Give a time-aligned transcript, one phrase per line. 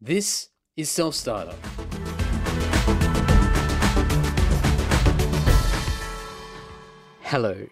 [0.00, 1.56] This is Self Starter.
[7.22, 7.66] Hello.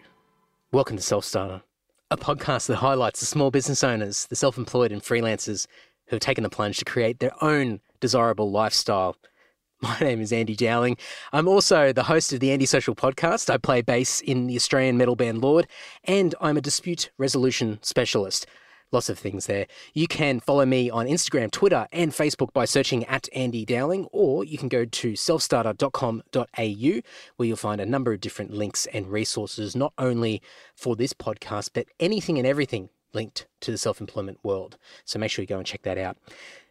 [0.73, 1.63] Welcome to Self Starter,
[2.11, 5.69] a podcast that highlights the small business owners, the self employed, and freelancers
[6.09, 9.17] who have taken the plunge to create their own desirable lifestyle.
[9.81, 10.97] My name is Andy Dowling.
[11.33, 13.49] I'm also the host of the Andy Social podcast.
[13.51, 15.69] I play bass in the Australian metal band Lord,
[16.03, 18.47] and I'm a dispute resolution specialist.
[18.93, 19.67] Lots of things there.
[19.95, 24.45] You can follow me on Instagram, Twitter, and Facebook by searching at Andy Dowling, or
[24.45, 27.01] you can go to selfstarter.com.au
[27.37, 30.41] where you'll find a number of different links and resources, not only
[30.75, 34.77] for this podcast, but anything and everything linked to the self employment world.
[35.05, 36.17] So make sure you go and check that out.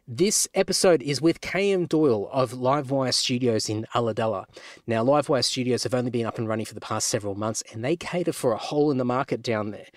[0.08, 4.44] This episode is with KM Doyle of Livewire Studios in Ulladulla.
[4.86, 7.84] Now, Livewire Studios have only been up and running for the past several months, and
[7.84, 9.88] they cater for a hole in the market down there.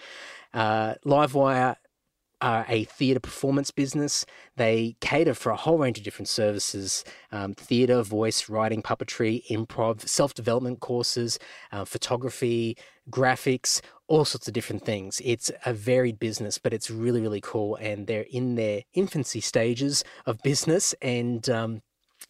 [0.52, 1.76] Uh, Livewire
[2.42, 4.26] are a theatre performance business.
[4.56, 10.08] They cater for a whole range of different services um, theatre, voice, writing, puppetry, improv,
[10.08, 11.40] self development courses,
[11.72, 12.78] uh, photography,
[13.10, 15.22] graphics, all sorts of different things.
[15.24, 17.76] It's a varied business, but it's really, really cool.
[17.76, 20.94] And they're in their infancy stages of business.
[21.02, 21.82] And um,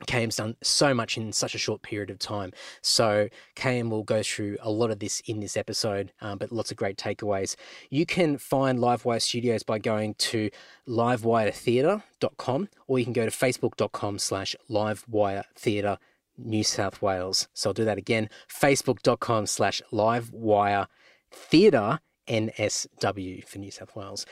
[0.07, 2.51] KM's done so much in such a short period of time.
[2.81, 6.71] So KM will go through a lot of this in this episode, um, but lots
[6.71, 7.55] of great takeaways.
[7.89, 10.49] You can find Livewire Studios by going to
[10.87, 15.97] livewiretheatre.com or you can go to facebook.com slash livewiretheatre
[16.37, 17.47] New South Wales.
[17.53, 20.87] So I'll do that again, facebook.com slash livewire
[21.31, 24.25] theatre NSW for New South Wales.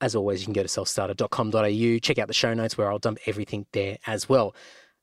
[0.00, 3.18] As always, you can go to selfstarter.com.au, check out the show notes where I'll dump
[3.26, 4.54] everything there as well.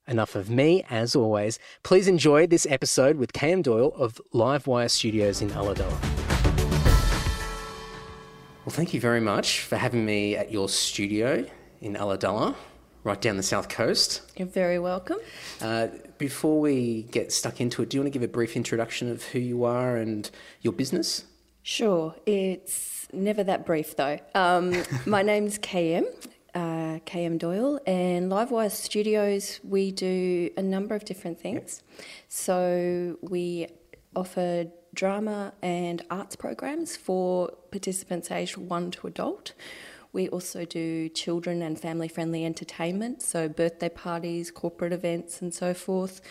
[0.10, 1.60] Enough of me, as always.
[1.84, 6.02] Please enjoy this episode with Cam Doyle of Livewire Studios in Ulladulla.
[8.66, 11.46] Well, thank you very much for having me at your studio
[11.82, 12.56] in Ulladulla,
[13.04, 14.24] right down the south coast.
[14.36, 15.20] You're very welcome.
[15.62, 19.12] Uh, before we get stuck into it, do you want to give a brief introduction
[19.12, 21.26] of who you are and your business?
[21.62, 22.16] Sure.
[22.26, 24.17] It's never that brief, though.
[24.33, 24.73] Um,
[25.06, 26.06] my name's KM,
[26.55, 31.83] uh, KM Doyle, and Livewire Studios, we do a number of different things.
[32.27, 33.67] So we
[34.15, 39.54] offer drama and arts programs for participants aged 1 to adult.
[40.11, 45.73] We also do children and family friendly entertainment, so birthday parties, corporate events, and so
[45.73, 46.21] forth.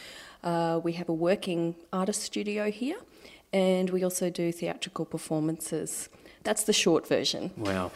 [0.43, 2.99] Uh, we have a working artist studio here,
[3.53, 6.09] and we also do theatrical performances.
[6.45, 7.51] That's the short version.
[7.57, 7.91] Wow.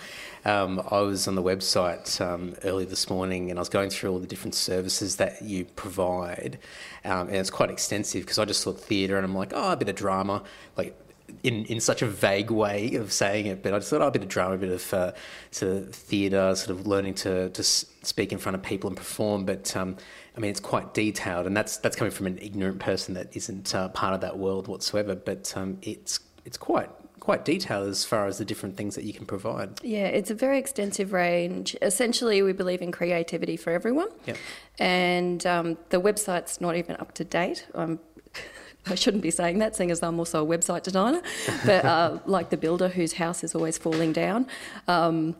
[0.44, 4.10] Um, I was on the website um, early this morning and I was going through
[4.12, 6.58] all the different services that you provide.
[7.04, 9.76] Um, and it's quite extensive because I just thought theatre and I'm like, oh, a
[9.76, 10.42] bit of drama.
[10.76, 10.98] Like,
[11.42, 14.10] in, in such a vague way of saying it, but I just thought oh, a
[14.10, 15.12] bit of drama, a bit of uh,
[15.50, 19.44] sort of theatre, sort of learning to, to speak in front of people and perform.
[19.44, 19.96] But um,
[20.36, 23.74] I mean, it's quite detailed, and that's that's coming from an ignorant person that isn't
[23.74, 25.14] uh, part of that world whatsoever.
[25.14, 26.90] But um, it's it's quite
[27.22, 29.80] quite detailed as far as the different things that you can provide.
[29.84, 31.76] Yeah, it's a very extensive range.
[31.80, 34.08] Essentially, we believe in creativity for everyone.
[34.26, 34.36] Yep.
[34.80, 37.64] And um, the website's not even up to date.
[37.76, 38.00] Um,
[38.86, 41.22] I shouldn't be saying that, seeing as I'm also a website designer.
[41.64, 44.48] But uh, like the builder whose house is always falling down,
[44.88, 45.36] um,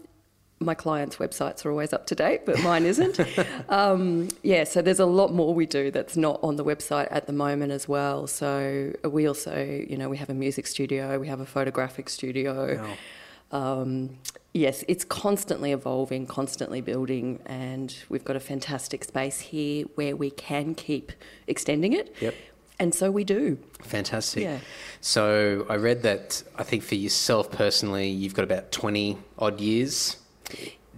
[0.63, 3.19] my clients' websites are always up to date, but mine isn't.
[3.69, 7.27] um, yeah, so there's a lot more we do that's not on the website at
[7.27, 8.27] the moment as well.
[8.27, 12.83] So we also, you know, we have a music studio, we have a photographic studio.
[12.83, 12.97] Wow.
[13.53, 14.19] Um,
[14.55, 20.31] yes, it's constantly evolving, constantly building, and we've got a fantastic space here where we
[20.31, 21.13] can keep
[21.47, 22.15] extending it.
[22.21, 22.35] Yep.
[22.79, 23.59] And so we do.
[23.83, 24.43] Fantastic.
[24.43, 24.59] Yeah.
[25.01, 30.17] So I read that I think for yourself personally, you've got about 20 odd years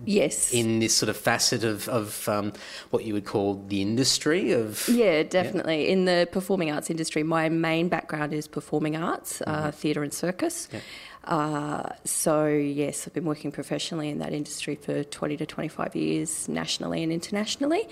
[0.04, 0.52] Yes.
[0.52, 2.52] in this sort of facet of, of um,
[2.90, 5.88] what you would call the industry of Yeah, definitely.
[5.88, 10.68] In the performing arts industry, my main background is performing arts, uh, theatre and circus.
[10.72, 10.80] Yeah.
[11.24, 16.48] Uh, so, yes, I've been working professionally in that industry for 20 to 25 years,
[16.48, 17.88] nationally and internationally.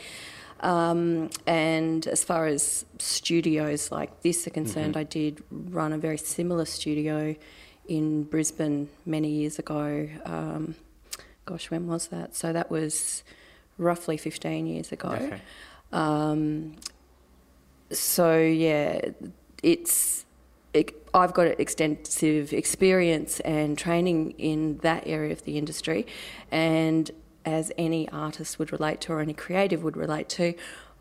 [0.61, 6.19] Um, and as far as studios like this are concerned, I did run a very
[6.19, 7.35] similar studio
[7.89, 10.09] in Brisbane many years ago.
[10.25, 10.77] Um,
[11.45, 12.35] gosh, when was that?
[12.37, 13.23] So that was
[13.79, 15.09] roughly 15 years ago.
[15.11, 15.41] Okay.
[15.93, 16.77] Um,
[17.91, 19.01] so yeah,
[19.63, 20.25] it's
[20.73, 26.07] it, I've got extensive experience and training in that area of the industry,
[26.51, 27.11] and
[27.45, 30.55] as any artist would relate to or any creative would relate to,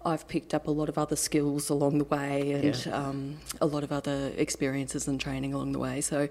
[0.04, 2.94] I've picked up a lot of other skills along the way and Yeah.
[2.98, 6.02] um, a lot of other experiences and training along the way.
[6.02, 6.28] So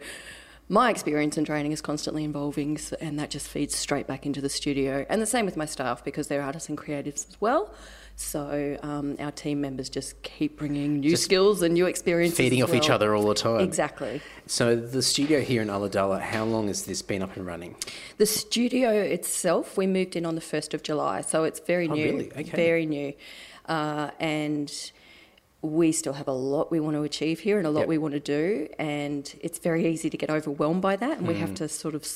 [0.71, 4.49] my experience and training is constantly evolving, and that just feeds straight back into the
[4.49, 5.05] studio.
[5.11, 7.75] And the same with my staff because they're artists and creatives as well.
[8.15, 12.37] So um, our team members just keep bringing new Just skills and new experiences.
[12.39, 13.63] Feeding off each other all the time.
[13.63, 14.21] Exactly.
[14.47, 17.75] So the studio here in Ulladulla, how long has this been up and running?
[18.19, 21.95] The studio itself, we moved in on the 1st of July, so it's very Oh,
[21.95, 22.05] new.
[22.05, 22.31] really?
[22.31, 22.43] Okay.
[22.45, 23.13] Very new.
[23.67, 24.93] Uh, and
[25.63, 27.89] we still have a lot we want to achieve here and a lot Yep.
[27.89, 28.69] we want to do.
[28.79, 31.19] And it's very easy to get overwhelmed by that.
[31.19, 31.39] And we Mm.
[31.39, 32.07] have to sort of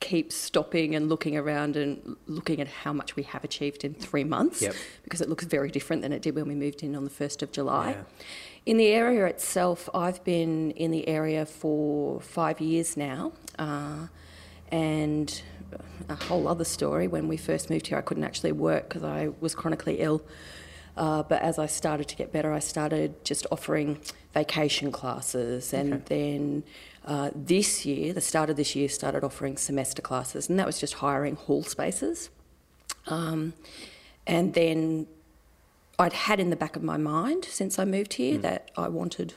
[0.00, 4.24] keep stopping and looking around and looking at how much we have achieved in three
[4.24, 4.74] months Yep.
[5.04, 7.42] because it looks very different than it did when we moved in on the 1st
[7.42, 7.90] of July.
[7.90, 8.02] Yeah.
[8.66, 13.32] In the area itself, I've been in the area for five years now.
[13.58, 14.08] Uh,
[14.70, 15.42] and
[16.08, 17.06] a whole other story.
[17.08, 20.22] When we first moved here, I couldn't actually work because I was chronically ill.
[20.98, 24.00] Uh, but as I started to get better, I started just offering
[24.34, 26.02] vacation classes, and Okay.
[26.16, 26.64] then
[27.04, 30.78] uh, this year, the start of this year, started offering semester classes, and that was
[30.80, 32.30] just hiring hall spaces.
[33.06, 33.54] Um,
[34.26, 35.06] and then
[36.00, 39.34] I'd had in the back of my mind since I moved here that I wanted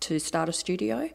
[0.00, 1.10] to start a studio.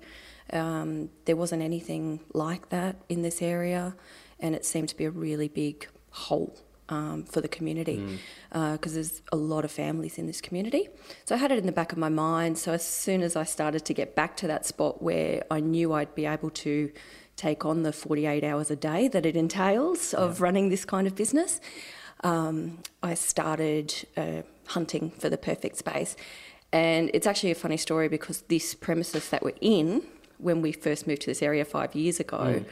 [0.52, 3.96] Um, there wasn't anything like that in this area,
[4.42, 6.60] and it seemed to be a really big hole
[6.90, 8.20] um, for the community
[8.52, 10.88] because there's a lot of families in this community.
[11.26, 12.58] So I had it in the back of my mind.
[12.58, 15.94] So as soon as I started to get back to that spot where I knew
[15.94, 16.92] I'd be able to
[17.36, 21.16] take on the 48 hours a day that it entails of running this kind of
[21.16, 21.60] business,
[22.24, 26.16] um, I started uh, hunting for the perfect space.
[26.72, 30.02] And it's actually a funny story because this premises that we're in,
[30.38, 32.66] when we first moved to this area five years ago,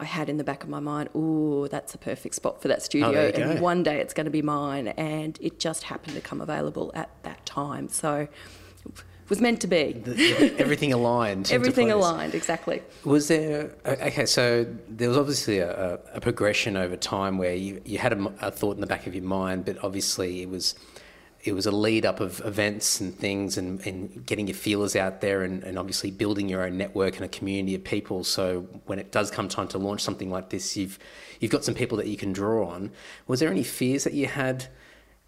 [0.00, 2.82] I had in the back of my mind, oh, that's a perfect spot for that
[2.82, 3.10] studio.
[3.10, 3.62] Oh, and go.
[3.62, 4.88] one day it's going to be mine.
[4.88, 7.90] And it just happened to come available at that time.
[7.90, 8.26] So
[8.86, 9.92] it was meant to be.
[9.92, 11.52] The- everything aligned.
[11.52, 12.82] Everything aligned, exactly.
[13.04, 14.24] Was there okay?
[14.24, 18.50] So there was obviously a, a, a progression over time where you, you had a
[18.50, 20.74] thought in the back of your mind, but obviously it was
[21.42, 25.20] it was a lead up of events and things, and, and getting your feelers out
[25.20, 28.24] there, and, and obviously building your own network and a community of people.
[28.24, 30.98] So when it does come time to launch something like this, you've
[31.40, 32.90] you've got some people that you can draw on.
[33.26, 34.68] Was there any fears that you had?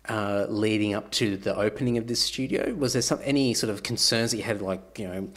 [0.08, 2.74] uh, leading up to the opening of this studio?
[2.74, 5.28] Was there some any sort of concerns that you had, like you know,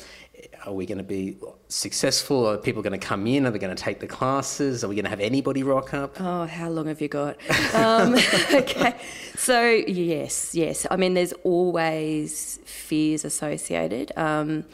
[0.65, 1.37] are we going to be
[1.67, 2.47] successful?
[2.47, 3.45] Are people going to come in?
[3.45, 4.83] Are they going to take the classes?
[4.83, 6.19] Are we going to have anybody rock up?
[6.19, 7.37] Oh, how long have you got?
[7.73, 8.15] Um,
[8.53, 8.95] okay,
[9.35, 10.85] so yes, yes.
[10.89, 14.11] I mean, there's always fears associated.
[14.17, 14.65] Um,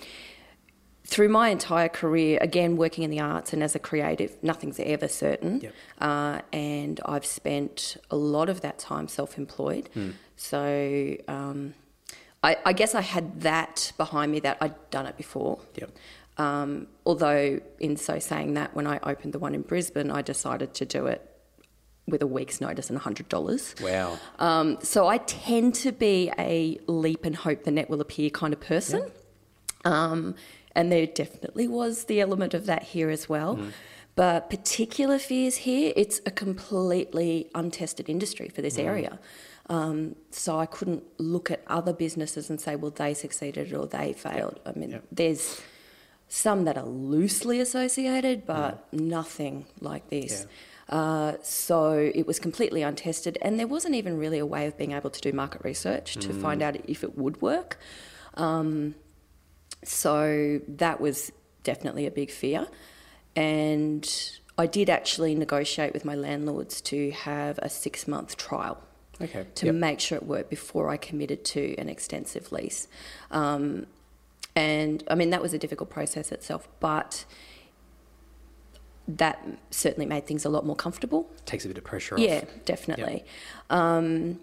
[1.05, 5.09] through my entire career, again, working in the arts and as a creative, nothing's ever
[5.09, 5.59] certain.
[5.59, 5.73] Yep.
[5.99, 9.89] Uh, and I've spent a lot of that time self employed.
[10.37, 11.73] So um,
[12.43, 15.59] I, I guess I had that behind me that I'd done it before.
[15.75, 15.91] Yep.
[16.41, 20.73] Um, although, in so saying that, when I opened the one in Brisbane, I decided
[20.75, 21.21] to do it
[22.07, 23.81] with a week's notice and $100.
[23.81, 24.17] Wow.
[24.39, 28.53] Um, so I tend to be a leap and hope the net will appear kind
[28.53, 29.09] of person.
[29.85, 30.35] Um,
[30.73, 33.59] and there definitely was the element of that here as well.
[34.15, 39.19] But particular fears here, it's a completely untested industry for this area.
[39.69, 44.11] Um, so I couldn't look at other businesses and say, well, they succeeded or they
[44.13, 44.59] failed.
[44.65, 45.03] I mean, Yep.
[45.11, 45.61] there's
[46.33, 50.47] some that are loosely associated, but nothing like this.
[50.87, 54.93] Uh, so it was completely untested, and there wasn't even really a way of being
[54.93, 57.77] able to do market research to find out if it would work.
[58.35, 58.95] Um,
[59.83, 61.33] so that was
[61.63, 62.65] definitely a big fear.
[63.35, 64.09] And
[64.57, 68.77] I did actually negotiate with my landlords to have a six month trial
[69.21, 69.45] Okay.
[69.55, 69.75] to Yep.
[69.75, 72.87] make sure it worked before I committed to an extensive lease.
[73.31, 73.85] Um,
[74.55, 77.25] and I mean, that was a difficult process itself, but
[79.07, 81.29] that certainly made things a lot more comfortable.
[81.45, 82.43] Takes a bit of pressure Yeah, off.
[82.43, 83.25] Yeah, definitely.
[83.69, 84.39] Um,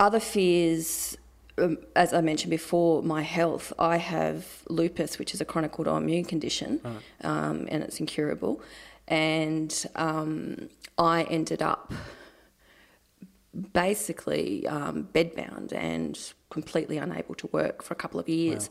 [0.00, 1.16] other fears,
[1.58, 3.72] um, as I mentioned before, my health.
[3.78, 6.80] I have lupus, which is a chronic autoimmune condition,
[7.22, 8.60] um, and it's incurable.
[9.06, 10.68] And um,
[10.98, 11.92] I ended up
[13.72, 16.18] basically um, bedbound and
[16.54, 18.70] completely unable to work for a couple of years.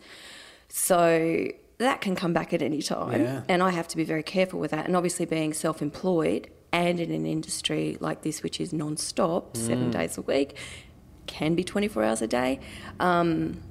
[0.70, 3.22] So that can come back at any time.
[3.22, 3.42] Yeah.
[3.48, 4.86] And I have to be very careful with that.
[4.88, 9.56] And obviously, being self employed and in an industry like this, which is non stop,
[9.56, 10.58] seven days a week,
[11.28, 12.60] can be 24 hours a day,
[13.00, 13.62] um,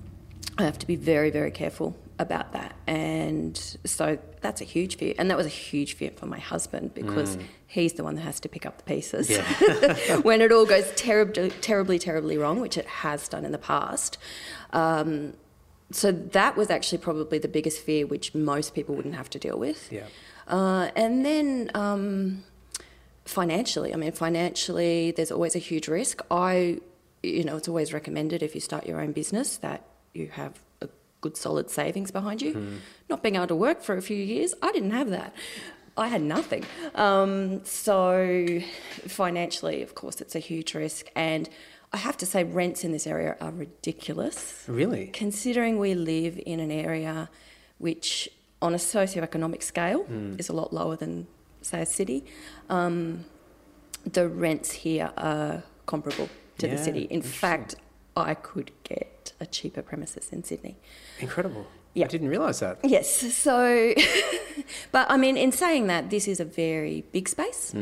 [0.58, 2.74] I have to be very, very careful about that.
[2.86, 5.14] And so that's a huge fear.
[5.18, 7.36] And that was a huge fear for my husband because
[7.66, 10.16] he's the one that has to pick up the pieces Yeah.
[10.22, 14.16] when it all goes terribly, terribly, terribly wrong, which it has done in the past.
[14.72, 15.34] Um,
[15.90, 19.58] so that was actually probably the biggest fear, which most people wouldn't have to deal
[19.58, 19.92] with.
[19.92, 20.06] Yeah.
[20.48, 22.44] Uh, and then um,
[23.24, 26.22] financially, I mean, financially, there's always a huge risk.
[26.30, 26.78] I,
[27.22, 30.60] you know, it's always recommended if you start your own business that you have
[31.22, 32.52] good solid savings behind you.
[32.52, 32.76] Hmm.
[33.08, 35.34] Not being able to work for a few years, I didn't have that.
[35.96, 36.64] I had nothing.
[36.94, 38.60] Um, so
[39.06, 41.06] financially, of course, it's a huge risk.
[41.16, 41.48] And
[41.92, 44.64] I have to say, rents in this area are ridiculous.
[44.66, 45.08] Really?
[45.08, 47.28] Considering we live in an area
[47.78, 48.30] which,
[48.62, 50.06] on a socioeconomic scale,
[50.38, 51.26] is a lot lower than,
[51.60, 52.24] say, a city,
[52.70, 53.26] um,
[54.10, 57.02] the rents here are comparable to the city.
[57.02, 57.74] In fact,
[58.16, 60.76] I could get a cheaper premises in Sydney.
[61.18, 61.66] Incredible.
[61.94, 62.06] Yeah.
[62.06, 62.78] I didn't realise that.
[62.84, 63.92] Yes, so,
[64.92, 67.74] but I mean, in saying that, this is a very big space.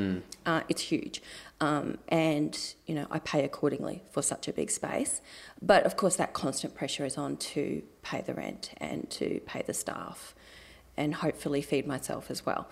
[0.44, 1.22] Uh, it's huge.
[1.60, 5.20] Um, and, you know, I pay accordingly for such a big space.
[5.62, 9.62] But of course, that constant pressure is on to pay the rent and to pay
[9.62, 10.34] the staff
[10.96, 12.68] and hopefully feed myself as well.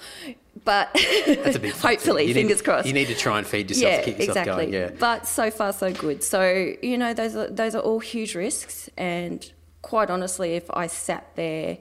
[0.64, 0.90] But
[1.26, 2.86] That's a big hopefully, need- fingers crossed.
[2.86, 4.64] You need to try and feed yourself yeah, to keep yourself exactly.
[4.66, 4.74] going.
[4.74, 4.90] Yeah.
[4.98, 6.22] But so far, so good.
[6.22, 9.50] So you know, those are those are all huge risks, and
[9.82, 11.78] quite honestly, if I sat there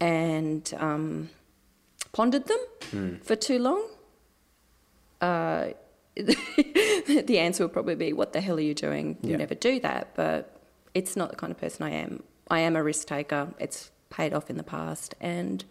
[0.00, 1.30] and um,
[2.12, 2.58] pondered them
[2.90, 3.14] Hmm.
[3.16, 3.82] for too long,
[5.20, 5.68] uh,
[6.16, 9.18] the answer would probably be, "What the hell are you doing?
[9.22, 9.36] You Yeah.
[9.36, 10.60] never do that." But
[10.94, 12.22] it's not the kind of person I am.
[12.48, 13.48] I am a risk taker.
[13.58, 15.64] It's paid off in the past, and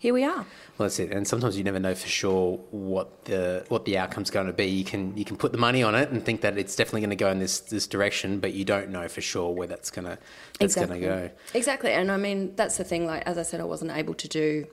[0.00, 0.46] here we are.
[0.78, 1.12] Well, that's it.
[1.12, 4.64] And sometimes you never know for sure what the what the outcome's going to be.
[4.64, 7.10] You can you can put the money on it and think that it's definitely going
[7.10, 10.06] to go in this this direction, but you don't know for sure where that's going
[10.06, 10.18] to
[10.58, 11.30] that's going to go.
[11.52, 11.92] Exactly.
[11.92, 13.06] And I mean, that's the thing.
[13.06, 14.66] Like, as I said, I wasn't able to do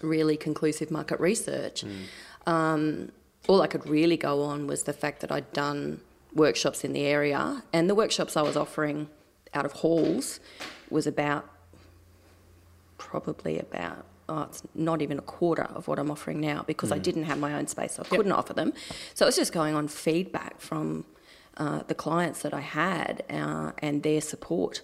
[0.00, 1.84] really conclusive market research.
[2.46, 3.12] Um,
[3.48, 6.00] all I could really go on was the fact that I'd done
[6.34, 9.08] workshops in the area, and the workshops I was offering
[9.52, 10.40] out of halls
[10.88, 11.46] was about
[13.20, 16.98] probably about oh, it's not even a quarter of what I'm offering now because I
[16.98, 18.72] didn't have my own space, so I couldn't offer them.
[19.14, 21.04] So it was just going on feedback from
[21.56, 24.82] uh, the clients that I had uh, and their support.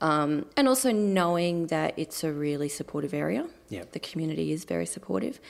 [0.00, 3.46] Um, and also knowing that it's a really supportive area.
[3.68, 3.92] Yep.
[3.92, 5.40] The community is very supportive.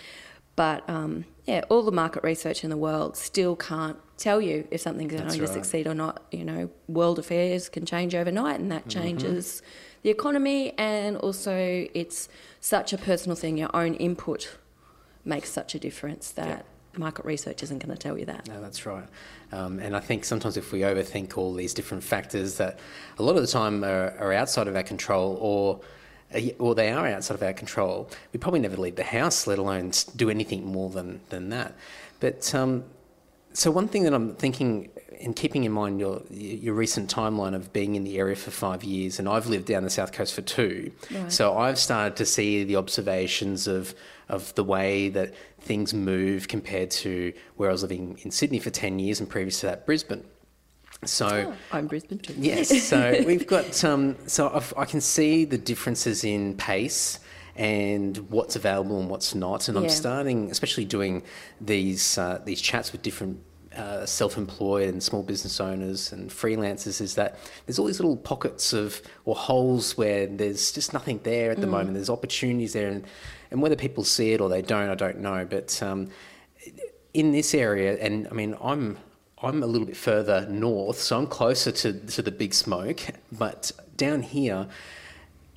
[0.60, 4.82] But um, yeah, all the market research in the world still can't tell you if
[4.82, 6.22] something's That's going to succeed or not.
[6.30, 8.86] You know, world affairs can change overnight, and Mm-hmm.
[8.86, 9.62] that changes
[10.02, 10.74] the economy.
[10.76, 12.28] And also, it's
[12.60, 13.56] such a personal thing.
[13.56, 14.58] Your own input
[15.24, 18.46] makes such a difference that market research isn't going to tell you that.
[18.46, 19.08] No, that's right.
[19.52, 22.78] Um, and I think sometimes if we overthink all these different factors that
[23.18, 25.80] a lot of the time are, are outside of our control or
[26.58, 29.92] or they are outside of our control, we probably never leave the house, let alone
[30.16, 31.74] do anything more than, than that.
[32.20, 32.84] But um,
[33.52, 37.72] so one thing that I'm thinking, and keeping in mind your your recent timeline of
[37.72, 40.42] being in the area for five years, and I've lived down the south coast for
[40.42, 41.30] two, Right.
[41.32, 43.94] so I've started to see the observations of
[44.28, 48.70] of the way that things move compared to where I was living in Sydney for
[48.70, 50.24] ten years, and previous to that Brisbane.
[51.04, 51.54] So.
[51.72, 52.34] I'm Brisbane too.
[52.38, 57.20] Yes, so we've got um, so I've, I can see the differences in pace
[57.56, 61.22] and what's available and what's not, and I'm starting, especially doing
[61.60, 63.42] these uh, these chats with different.
[63.76, 68.72] Uh, self-employed and small business owners and freelancers is that there's all these little pockets
[68.72, 71.94] of or holes where there's just nothing there at the moment.
[71.94, 73.06] There's opportunities there, and,
[73.52, 75.46] and whether people see it or they don't, I don't know.
[75.48, 76.08] But um,
[77.14, 78.98] in this area, and I mean, I'm
[79.42, 83.00] I'm a little bit further north, so I'm closer to to the big smoke.
[83.32, 84.68] But down here,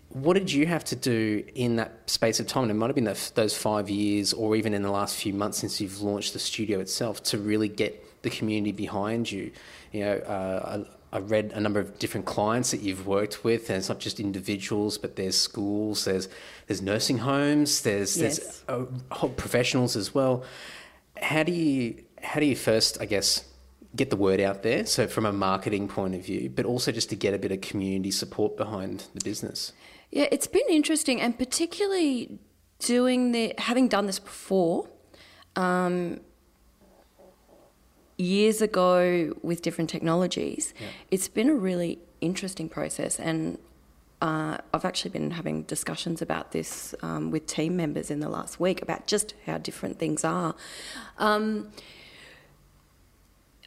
[0.09, 2.63] what did you have to do in that space of time?
[2.63, 5.33] And it might have been that, those five years, or even in the last few
[5.33, 9.51] months since you've launched the studio itself, to really get the community behind you.
[9.91, 13.69] You know, uh, I, I read a number of different clients that you've worked with,
[13.69, 16.29] and it's not just individuals, but there's schools, there's
[16.67, 18.37] there's nursing homes, there's Yes.
[18.37, 20.43] there's uh, professionals as well.
[21.21, 23.43] How do you how do you first, I guess,
[23.95, 24.85] get the word out there?
[24.85, 27.61] So from a marketing point of view, but also just to get a bit of
[27.61, 29.73] community support behind the business.
[30.11, 32.39] Yeah, it's been interesting, and particularly
[32.79, 34.89] doing the having done this before.
[35.55, 36.19] Um,
[38.17, 40.73] years ago with different technologies,
[41.09, 43.57] it's been a really interesting process, and
[44.21, 48.59] uh, I've actually been having discussions about this um, with team members in the last
[48.59, 50.55] week about just how different things are.
[51.17, 51.71] Um,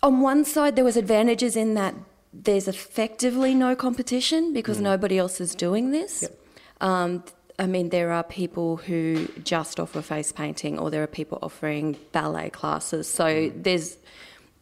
[0.03, 1.95] on one side, there was advantages in that
[2.33, 6.23] there's effectively no competition because nobody else is doing this.
[6.23, 6.39] Yep.
[6.81, 7.25] Um,
[7.59, 11.97] I mean, there are people who just offer face painting, or there are people offering
[12.13, 13.09] ballet classes.
[13.09, 13.97] So there's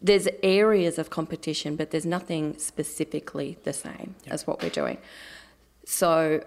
[0.00, 4.98] there's areas of competition, but there's nothing specifically the same as what we're doing.
[5.86, 6.44] So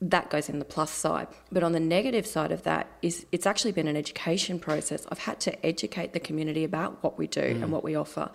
[0.00, 1.28] that goes in the plus side.
[1.52, 5.06] But on the negative side of that is it's actually been an education process.
[5.10, 7.62] I've had to educate the community about what we do mm.
[7.62, 8.30] and what we offer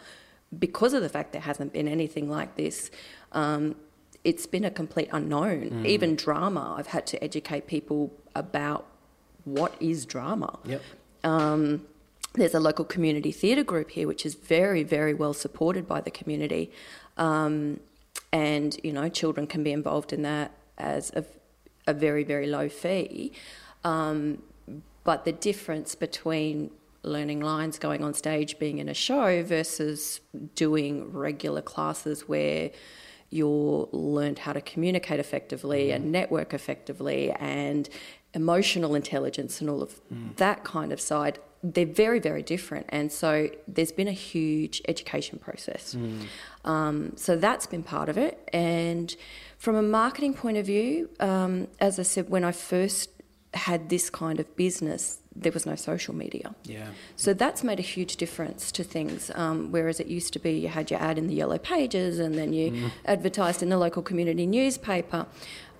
[0.57, 2.91] because of the fact there hasn't been anything like this.
[3.31, 3.75] Um,
[4.23, 5.69] it's been a complete unknown.
[5.69, 5.85] Mm.
[5.85, 8.85] Even drama, I've had to educate people about
[9.43, 10.59] what is drama.
[10.65, 10.81] Yep.
[11.23, 11.85] Um,
[12.33, 16.11] there's a local community theatre group here, which is very, very well supported by the
[16.11, 16.71] community.
[17.17, 17.79] Um,
[18.31, 21.23] and, you know, children can be involved in that as a,
[21.87, 23.31] a very, very low fee.
[23.83, 24.41] Um,
[25.03, 26.71] but the difference between
[27.03, 30.21] learning lines, going on stage, being in a show versus
[30.55, 32.71] doing regular classes where
[33.29, 35.95] you're learned how to communicate effectively mm.
[35.95, 37.89] and network effectively and
[38.33, 40.35] emotional intelligence and all of mm.
[40.37, 45.39] that kind of side they're very very different and so there's been a huge education
[45.39, 46.21] process mm.
[46.65, 49.15] um, so that's been part of it and
[49.57, 53.09] from a marketing point of view um, as i said when i first
[53.53, 57.83] had this kind of business there was no social media yeah so that's made a
[57.83, 61.27] huge difference to things um, whereas it used to be you had your ad in
[61.27, 62.91] the yellow pages and then you mm.
[63.05, 65.25] advertised in the local community newspaper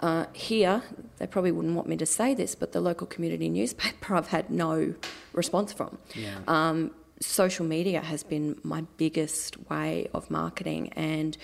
[0.02, 0.84] uh, here,
[1.18, 4.50] they probably wouldn't want me to say this, but the local community newspaper I've had
[4.50, 4.94] no
[5.34, 5.98] response from.
[6.14, 6.40] Yeah.
[6.48, 11.38] Um, social media has been my biggest way of marketing, and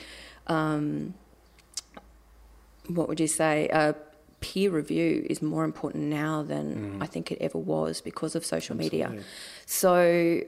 [0.47, 1.13] um,
[2.87, 3.69] what would you say?
[3.69, 3.93] Uh,
[4.41, 7.03] peer review is more important now than mm.
[7.03, 9.07] I think it ever was because of social Absolutely.
[9.07, 9.23] media.
[9.65, 10.41] So,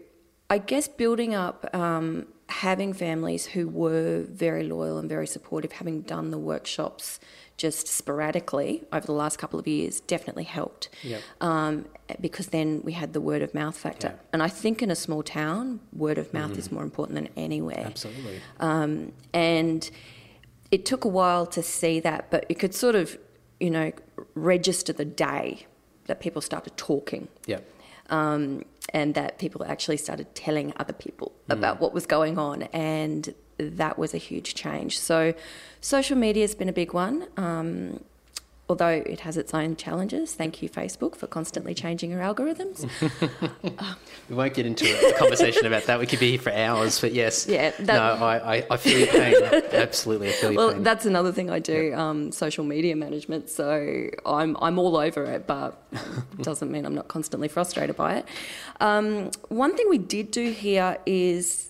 [0.50, 6.02] I guess building up, um, having families who were very loyal and very supportive, having
[6.02, 7.20] done the workshops
[7.56, 10.90] just sporadically over the last couple of years definitely helped.
[11.04, 11.22] Yep.
[11.40, 11.86] Um,
[12.20, 14.10] because then we had the word of mouth factor.
[14.10, 14.30] Yeah.
[14.34, 16.58] And I think in a small town, word of mouth mm.
[16.58, 17.84] is more important than anywhere.
[17.86, 18.42] Absolutely.
[18.60, 19.90] Um, and
[20.72, 23.18] it took a while to see that, but it could sort of,
[23.64, 23.94] you know,
[24.36, 25.66] register the day
[26.08, 27.30] that people started talking.
[27.46, 27.62] Yeah.
[28.10, 31.54] Um, and that people actually started telling other people mm.
[31.54, 32.64] about what was going on.
[32.74, 35.00] And that was a huge change.
[35.00, 35.34] So,
[35.80, 37.28] social media has been a big one.
[37.38, 38.04] Um,
[38.74, 40.34] although it has its own challenges.
[40.34, 42.90] Thank you, Facebook, for constantly changing your algorithms.
[44.30, 46.00] we won't get into a conversation about that.
[46.00, 47.46] We could be here for hours, but yes.
[47.48, 47.70] Yeah.
[47.78, 49.36] That, no, I, I, I, feel your pain.
[49.74, 50.78] Absolutely, I feel your well, pain.
[50.78, 52.10] Well, that's another thing I do, yeah.
[52.10, 53.48] um, social media management.
[53.52, 58.16] So I'm, I'm all over it, but it doesn't mean I'm not constantly frustrated by
[58.16, 58.26] it.
[58.80, 61.70] Um, one thing we did do here is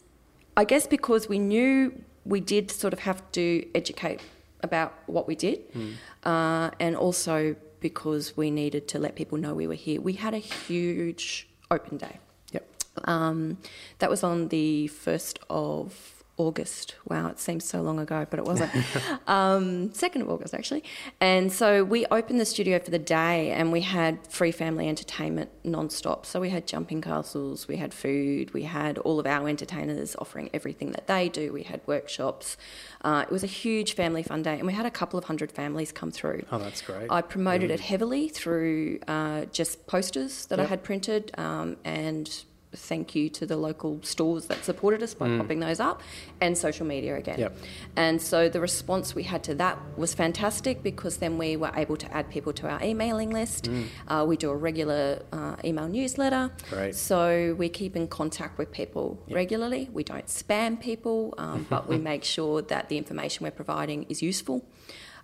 [0.55, 4.21] I guess because we knew we did sort of have to educate
[4.63, 5.93] about what we did, mm.
[6.23, 9.99] uh, and also because we needed to let people know we were here.
[10.01, 12.19] We had a huge open day.
[12.51, 12.65] Yep.
[13.05, 13.57] Um,
[13.99, 16.95] that was on the first of August.
[17.07, 18.71] Wow, it seems so long ago, but it wasn't.
[19.27, 20.83] um, 2nd of August, actually.
[21.21, 25.49] And so we opened the studio for the day and we had free family entertainment
[25.63, 26.25] non-stop.
[26.25, 30.49] So we had jumping castles, we had food, we had all of our entertainers offering
[30.53, 31.53] everything that they do.
[31.53, 32.57] We had workshops.
[33.01, 35.51] Uh, it was a huge family fun day and we had a couple of hundred
[35.51, 36.45] families come through.
[36.51, 37.09] Oh, that's great.
[37.09, 40.67] I promoted it heavily through uh, just posters that yep.
[40.67, 42.43] I had printed um, and
[42.75, 45.39] thank you to the local stores that supported us by mm.
[45.39, 46.01] popping those up
[46.41, 47.39] and social media again.
[47.39, 47.57] Yep.
[47.95, 51.97] And so the response we had to that was fantastic because then we were able
[51.97, 53.69] to add people to our emailing list.
[53.69, 53.85] Mm.
[54.07, 56.51] Uh, we do a regular uh, email newsletter.
[56.69, 56.95] Great.
[56.95, 59.35] So we keep in contact with people yep.
[59.35, 59.89] regularly.
[59.91, 64.21] We don't spam people, um, but we make sure that the information we're providing is
[64.21, 64.65] useful.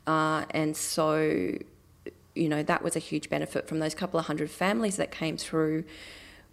[0.07, 1.19] Uh, and so,
[2.35, 5.37] you know, that was a huge benefit from those couple of hundred families that came
[5.37, 5.83] through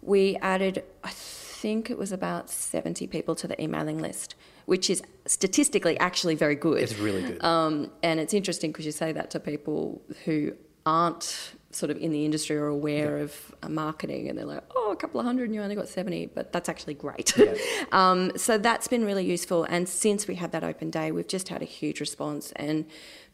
[0.01, 5.01] we added, I think it was about 70 people to the emailing list, which is
[5.25, 6.81] statistically actually very good.
[6.81, 7.43] It's really good.
[7.43, 10.53] Um, and it's interesting because you say that to people who
[10.85, 13.23] aren't sort of in the industry or aware yeah.
[13.23, 15.89] of uh, marketing and they're like oh a couple of hundred and you only got
[15.89, 17.53] 70 but that's actually great yeah.
[17.91, 21.49] um, so that's been really useful and since we had that open day we've just
[21.49, 22.85] had a huge response and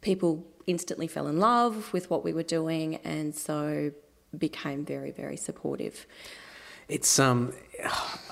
[0.02, 3.92] people instantly fell in love with what we were doing and so
[4.36, 6.08] became very very supportive
[6.88, 7.54] it's um,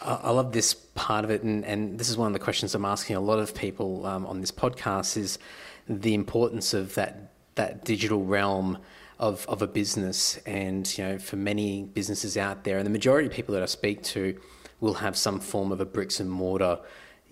[0.03, 2.85] I love this part of it, and, and this is one of the questions I'm
[2.85, 5.39] asking a lot of people um, on this podcast is
[5.87, 8.77] the importance of that that digital realm
[9.19, 13.27] of of a business, and you know, for many businesses out there, and the majority
[13.27, 14.39] of people that I speak to
[14.79, 16.79] will have some form of a bricks and mortar,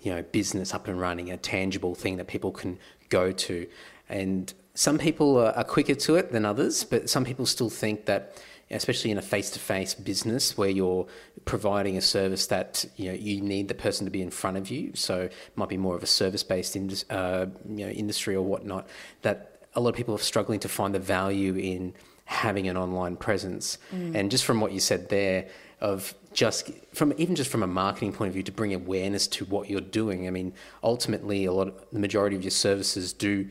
[0.02, 2.78] you know, business up and running, a tangible thing that people can
[3.08, 3.66] go to,
[4.08, 8.06] and some people are, are quicker to it than others, but some people still think
[8.06, 11.06] that especially in a face-to-face business where you're
[11.44, 14.70] providing a service that you know you need the person to be in front of
[14.70, 14.92] you.
[14.94, 16.76] So it might be more of a service-based
[17.10, 18.88] uh, you know industry or whatnot.
[19.22, 23.16] That a lot of people are struggling to find the value in having an online
[23.16, 23.78] presence.
[24.14, 25.48] And just from what you said there,
[25.80, 29.44] of just from even just from a marketing point of view, to bring awareness to
[29.46, 30.26] what you're doing.
[30.26, 30.52] I mean,
[30.82, 33.48] ultimately, a lot of the majority of your services do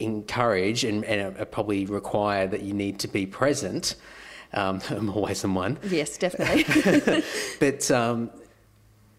[0.00, 3.94] encourage and, and probably require that you need to be present.
[4.54, 5.78] Um, more ways than one.
[5.88, 7.24] Yes, definitely.
[7.60, 8.30] but um,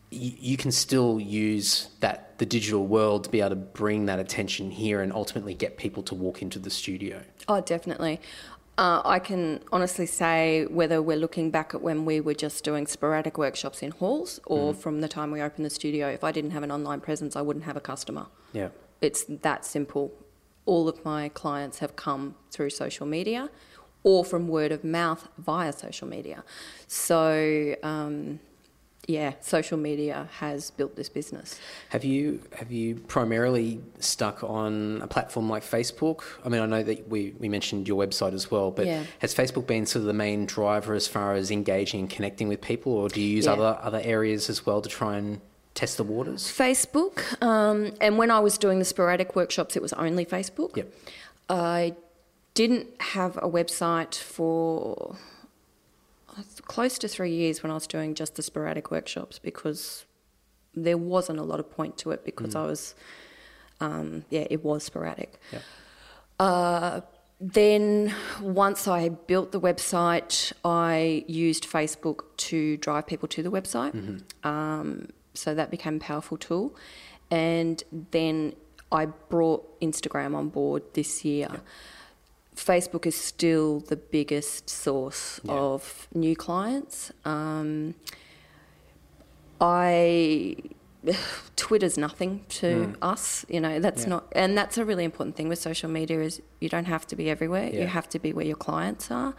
[0.10, 4.20] you, you can still use that the digital world to be able to bring that
[4.20, 7.22] attention here and ultimately get people to walk into the studio.
[7.48, 8.20] oh, definitely.
[8.78, 12.88] Uh, I can honestly say whether we're looking back at when we were just doing
[12.88, 16.52] sporadic workshops in halls or from the time we opened the studio, if I didn't
[16.52, 18.26] have an online presence, I wouldn't have a customer.
[18.52, 18.70] Yeah.
[19.00, 20.12] It's that simple.
[20.66, 23.50] All of my clients have come through social media
[24.06, 26.44] or from word of mouth via social media.
[26.88, 28.40] So, um,
[29.08, 31.60] yeah, social media has built this business.
[31.90, 36.24] Have you have you primarily stuck on a platform like Facebook?
[36.44, 39.04] I mean, I know that we, we mentioned your website as well, but Yeah.
[39.20, 42.62] has Facebook been sort of the main driver as far as engaging and connecting with
[42.62, 43.54] people, or do you use Yeah.
[43.54, 45.40] other other areas as well to try and
[45.76, 46.44] test the waters?
[46.48, 50.78] Facebook, um, and when I was doing the sporadic workshops, it was only Facebook.
[50.78, 50.88] Yep.
[51.50, 51.94] I
[52.56, 55.16] didn't have a website for
[56.30, 60.06] uh, close to three years when I was doing just the sporadic workshops because
[60.74, 62.96] there wasn't a lot of point to it because I was,
[63.80, 65.40] um, yeah, it was sporadic.
[65.52, 65.62] Yep.
[66.40, 67.02] Uh,
[67.40, 73.94] then once I built the website, I used Facebook to drive people to the website.
[74.46, 76.76] Um, so that became a powerful tool.
[77.30, 78.54] And then
[78.92, 81.62] I brought Instagram on board this year.
[82.56, 85.52] Facebook is still the biggest source Yeah.
[85.54, 87.12] of new clients.
[87.26, 87.96] Um,
[89.62, 90.56] I
[91.56, 93.80] Twitter's nothing to us, you know.
[93.80, 94.04] That's.
[94.04, 94.10] Yeah.
[94.10, 97.16] not, and that's a really important thing with social media is you don't have to
[97.16, 97.70] be everywhere.
[97.72, 97.82] Yeah.
[97.82, 99.36] You have to be where your clients are,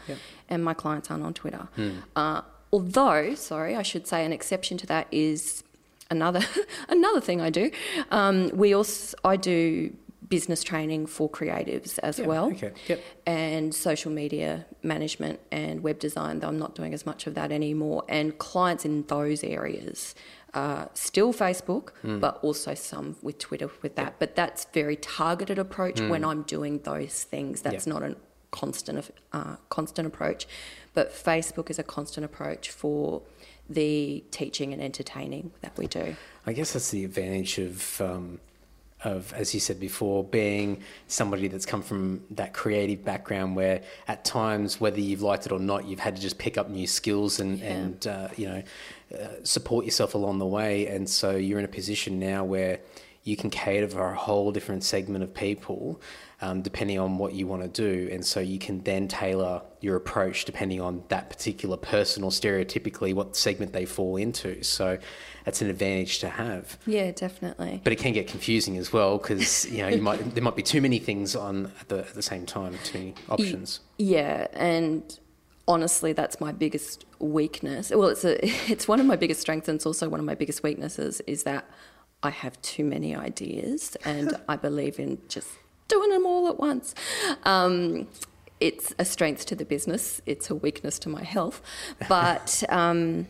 [0.48, 1.68] and my clients aren't on Twitter.
[1.76, 1.90] Hmm.
[2.14, 5.64] Uh, although, sorry, I should say an exception to that is
[6.10, 6.42] another
[6.88, 7.70] another thing I do.
[8.10, 9.92] Um, we also I do
[10.28, 12.72] business training for creatives as Yeah, well Okay.
[12.88, 13.00] Yep.
[13.26, 17.52] and social media management and web design, though I'm not doing as much of that
[17.52, 18.04] anymore.
[18.08, 20.14] And clients in those areas,
[20.54, 24.18] uh, still Facebook, but also some with Twitter with that.
[24.18, 27.62] But that's very targeted approach when I'm doing those things.
[27.62, 27.92] That's Yeah.
[27.94, 28.16] not a
[28.52, 30.46] constant uh, constant approach,
[30.94, 33.22] but Facebook is a constant approach for
[33.68, 36.16] the teaching and entertaining that we do.
[36.46, 38.40] I guess that's the advantage of, um,
[39.06, 44.24] of as you said before, being somebody that's come from that creative background, where at
[44.24, 47.40] times, whether you've liked it or not, you've had to just pick up new skills
[47.40, 47.66] and Yeah.
[47.74, 48.62] and uh, you know
[49.18, 50.86] uh, support yourself along the way.
[50.88, 52.80] And so you're in a position now where
[53.22, 56.00] you can cater for a whole different segment of people.
[56.42, 59.96] Um, depending on what you want to do, and so you can then tailor your
[59.96, 64.62] approach depending on that particular person or stereotypically what segment they fall into.
[64.62, 64.98] So
[65.46, 66.76] that's an advantage to have.
[66.86, 67.80] Yeah, definitely.
[67.84, 70.62] But it can get confusing as well because you know you might there might be
[70.62, 73.80] too many things on at the, at the same time, too many options.
[73.96, 75.18] Yeah, and
[75.68, 77.90] honestly, that's my biggest weakness.
[77.90, 80.34] Well, it's a, it's one of my biggest strengths, and it's also one of my
[80.34, 81.22] biggest weaknesses.
[81.28, 81.70] Is that
[82.24, 85.48] I have too many ideas, and I believe in just
[85.86, 86.92] doing them all at once.
[87.44, 88.08] Um,
[88.58, 90.20] it's a strength to the business.
[90.26, 91.62] It's a weakness to my health,
[92.08, 93.28] but um,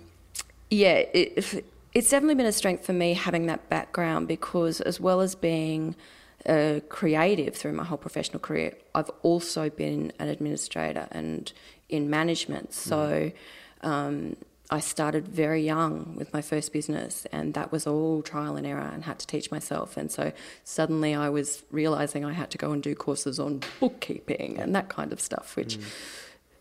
[0.71, 5.23] yeah, it, it's definitely been a strength for me having that background because, as well
[5.23, 5.97] as being
[6.45, 11.51] a creative through my whole professional career, I've also been an administrator and
[11.89, 12.73] in management.
[12.73, 12.75] Mm.
[12.75, 13.33] So
[13.81, 14.37] um,
[14.69, 18.91] I started very young with my first business, and that was all trial and error
[18.93, 19.97] and had to teach myself.
[19.97, 20.33] And so
[20.65, 24.91] suddenly I was realizing I had to go and do courses on bookkeeping and that
[24.91, 25.79] kind of stuff, which.
[25.79, 25.85] Mm.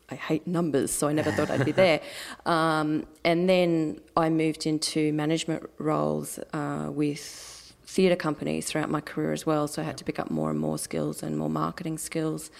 [0.09, 2.01] I hate numbers, so I never thought I'd be there.
[2.45, 9.31] Um, and then I moved into management roles uh, with theatre companies throughout my career
[9.31, 9.67] as well.
[9.67, 12.51] So I had to pick up more and more skills and more marketing skills.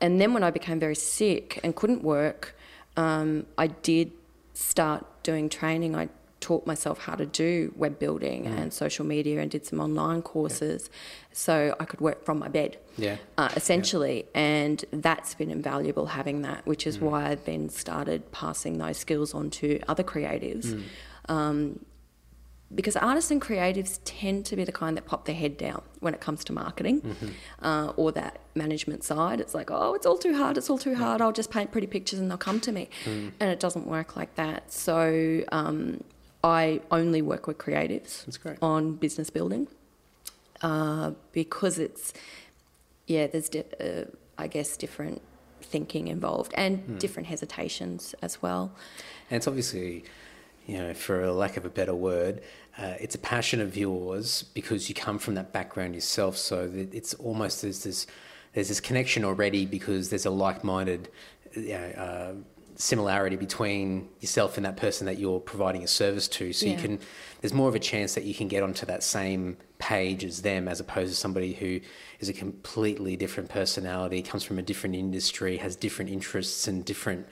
[0.00, 2.56] And then when I became very sick and couldn't work,
[2.96, 4.12] um, I did
[4.54, 5.94] start doing training.
[5.94, 6.08] I
[6.40, 10.88] taught myself how to do web building and social media and did some online courses
[11.32, 13.16] so I could work from my bed Yeah.
[13.36, 14.24] uh, essentially.
[14.34, 19.34] And that's been invaluable having that, which is why I've then started passing those skills
[19.34, 20.80] on to other creatives.
[21.28, 21.80] Um,
[22.74, 26.12] because artists and creatives tend to be the kind that pop their head down when
[26.12, 27.00] it comes to marketing
[27.62, 29.40] uh, or that management side.
[29.40, 31.86] It's like, oh, it's all too hard, it's all too hard, I'll just paint pretty
[31.86, 32.90] pictures and they'll come to me.
[33.06, 34.70] And it doesn't work like that.
[34.70, 36.04] So um,
[36.48, 38.26] I only work with creatives
[38.62, 39.68] on business building
[40.62, 42.12] uh, because it's
[43.06, 44.04] yeah, there's, di- uh,
[44.36, 45.22] I guess, different
[45.62, 48.72] thinking involved and different hesitations as well.
[49.30, 50.04] And it's obviously,
[50.66, 52.42] you know, for a lack of a better word,
[52.78, 56.36] uh, it's a passion of yours because you come from that background yourself.
[56.36, 58.06] So it's almost there's this
[58.54, 61.08] there's this connection already because there's a like-minded,
[61.54, 62.32] you know, uh,
[62.78, 66.52] similarity between yourself and that person that you're providing a service to.
[66.52, 67.00] So you can
[67.40, 70.68] there's more of a chance that you can get onto that same page as them
[70.68, 71.80] as opposed to somebody who
[72.20, 77.26] is a completely different personality, comes from a different industry, has different interests and different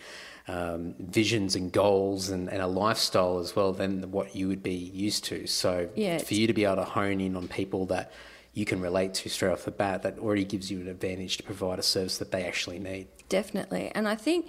[0.48, 4.74] um, visions and goals and, and a lifestyle as well than what you would be
[4.74, 5.46] used to.
[5.46, 8.12] So Yeah, for you to be able to hone in on people that
[8.52, 11.42] you can relate to straight off the bat, that already gives you an advantage to
[11.42, 13.06] provide a service that they actually need.
[13.28, 13.92] Definitely.
[13.94, 14.48] And I think,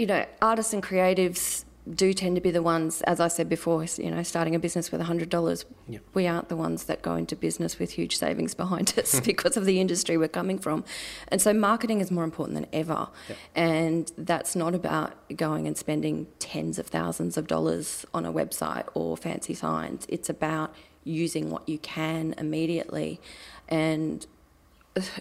[0.00, 3.84] you know, artists and creatives do tend to be the ones, as I said before,
[3.98, 5.64] you know, starting a business with $100.
[5.88, 6.02] Yep.
[6.14, 9.66] We aren't the ones that go into business with huge savings behind us because of
[9.66, 10.84] the industry we're coming from.
[11.28, 13.08] And so marketing is more important than ever.
[13.28, 13.38] Yep.
[13.54, 18.88] And that's not about going and spending tens of thousands of dollars on a website
[18.94, 20.06] or fancy signs.
[20.08, 23.20] It's about using what you can immediately.
[23.68, 24.26] And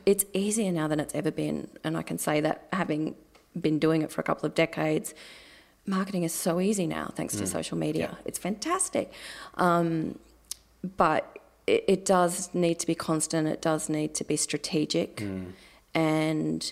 [0.06, 1.70] it's easier now than it's ever been.
[1.84, 3.16] And I can say that having
[3.60, 5.14] been doing it for a couple of decades,
[5.86, 8.10] marketing is so easy now thanks to social media.
[8.12, 8.18] Yeah.
[8.26, 9.12] It's fantastic.
[9.56, 10.20] Um,
[10.98, 15.22] but it, it does need to be constant, it does need to be strategic.
[15.94, 16.72] And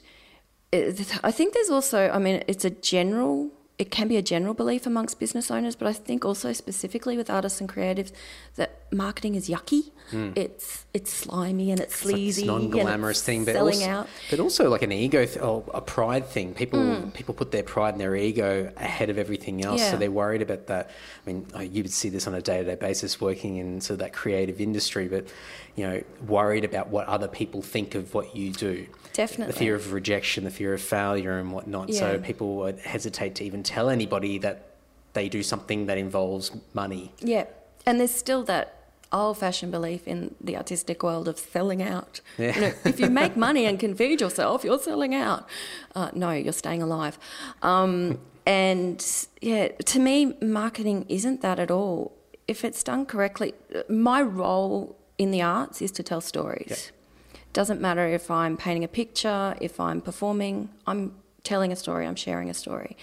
[0.71, 3.51] it, I think there's also, I mean, it's a general.
[3.77, 7.29] It can be a general belief amongst business owners, but I think also specifically with
[7.29, 8.11] artists and creatives
[8.55, 9.91] that marketing is yucky.
[10.35, 11.95] It's it's slimy and it's.
[11.95, 14.07] It's like sleazy, and non-glamorous thing, but selling also, out.
[14.29, 16.53] but also like an ego th- or a pride thing.
[16.53, 17.13] People Mm.
[17.13, 19.91] people put their pride and their ego ahead of everything else, Yeah.
[19.91, 20.91] so they're worried about that.
[21.25, 23.95] I mean, you would see this on a day to day basis working in sort
[23.95, 25.27] of that creative industry, but
[25.75, 28.87] you know, worried about what other people think of what you do.
[29.11, 29.51] Definitely.
[29.51, 31.91] the fear of rejection, the fear of failure, and whatnot.
[31.93, 34.67] So people would hesitate to even tell anybody that
[35.13, 37.11] they do something that involves money.
[37.19, 37.45] Yeah,
[37.85, 38.75] and there's still that
[39.11, 42.21] old-fashioned belief in the artistic world of selling out.
[42.37, 42.55] Yeah.
[42.55, 45.47] You know, if you make money and can feed yourself, you're selling out.
[45.95, 47.17] Uh, no, you're staying alive.
[47.61, 49.05] Um, and
[49.41, 52.13] yeah, to me, marketing isn't that at all.
[52.47, 53.53] If it's done correctly,
[53.89, 56.91] my role in the arts is to tell stories.
[57.53, 62.15] Doesn't matter if I'm painting a picture, if I'm performing, I'm telling a story, I'm
[62.15, 62.95] sharing a story.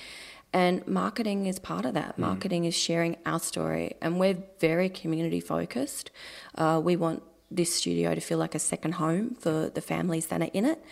[0.55, 2.17] And marketing is part of that.
[2.17, 3.97] Marketing is sharing our story.
[4.01, 6.13] And we're very community focused.
[6.55, 10.41] Uh, we want this studio to feel like a second home for the families that
[10.41, 10.83] are in it.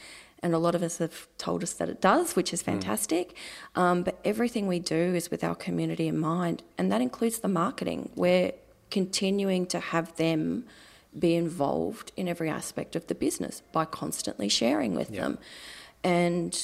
[0.43, 3.37] And a lot of us have told us that it does, which is fantastic.
[3.77, 6.65] Um, but everything we do is with our community in mind.
[6.77, 8.11] And that includes the marketing.
[8.17, 8.51] We're
[8.91, 10.65] continuing to have them
[11.17, 15.21] be involved in every aspect of the business by constantly sharing with Yeah.
[15.21, 15.39] them.
[16.03, 16.61] And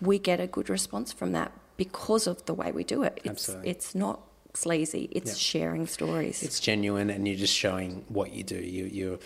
[0.00, 3.14] we get a good response from that because of the way we do it.
[3.24, 3.70] It's, Absolutely.
[3.70, 4.20] it's not
[4.54, 5.36] sleazy, it's Yeah.
[5.36, 6.42] sharing stories.
[6.42, 8.56] It's genuine, and you're just showing what you do.
[8.56, 9.18] You you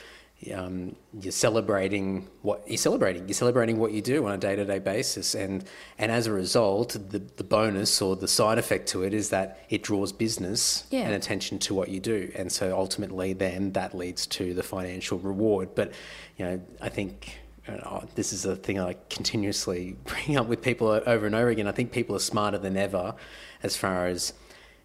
[0.54, 3.26] um, you're celebrating what you're celebrating.
[3.26, 5.64] You're celebrating what you do on a day to day basis, and
[5.98, 9.66] and as a result, the the bonus or the side effect to it is that
[9.68, 11.00] it draws business Yeah.
[11.00, 15.18] and attention to what you do, and so ultimately, then that leads to the financial
[15.18, 15.74] reward.
[15.74, 15.92] But
[16.38, 17.40] you know, I think.
[17.68, 21.66] Uh, this is a thing I continuously bring up with people over and over again.
[21.66, 23.14] I think people are smarter than ever
[23.62, 24.32] as far as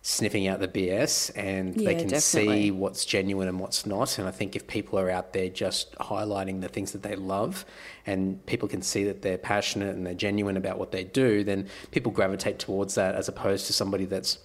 [0.05, 2.63] sniffing out the BS and they can definitely.
[2.63, 4.19] see what's genuine and what's not.
[4.19, 7.63] And I think if people are out there just highlighting the things that they love
[8.05, 11.69] and people can see that they're passionate and they're genuine about what they do, then
[11.91, 14.39] people gravitate towards that as opposed to somebody that's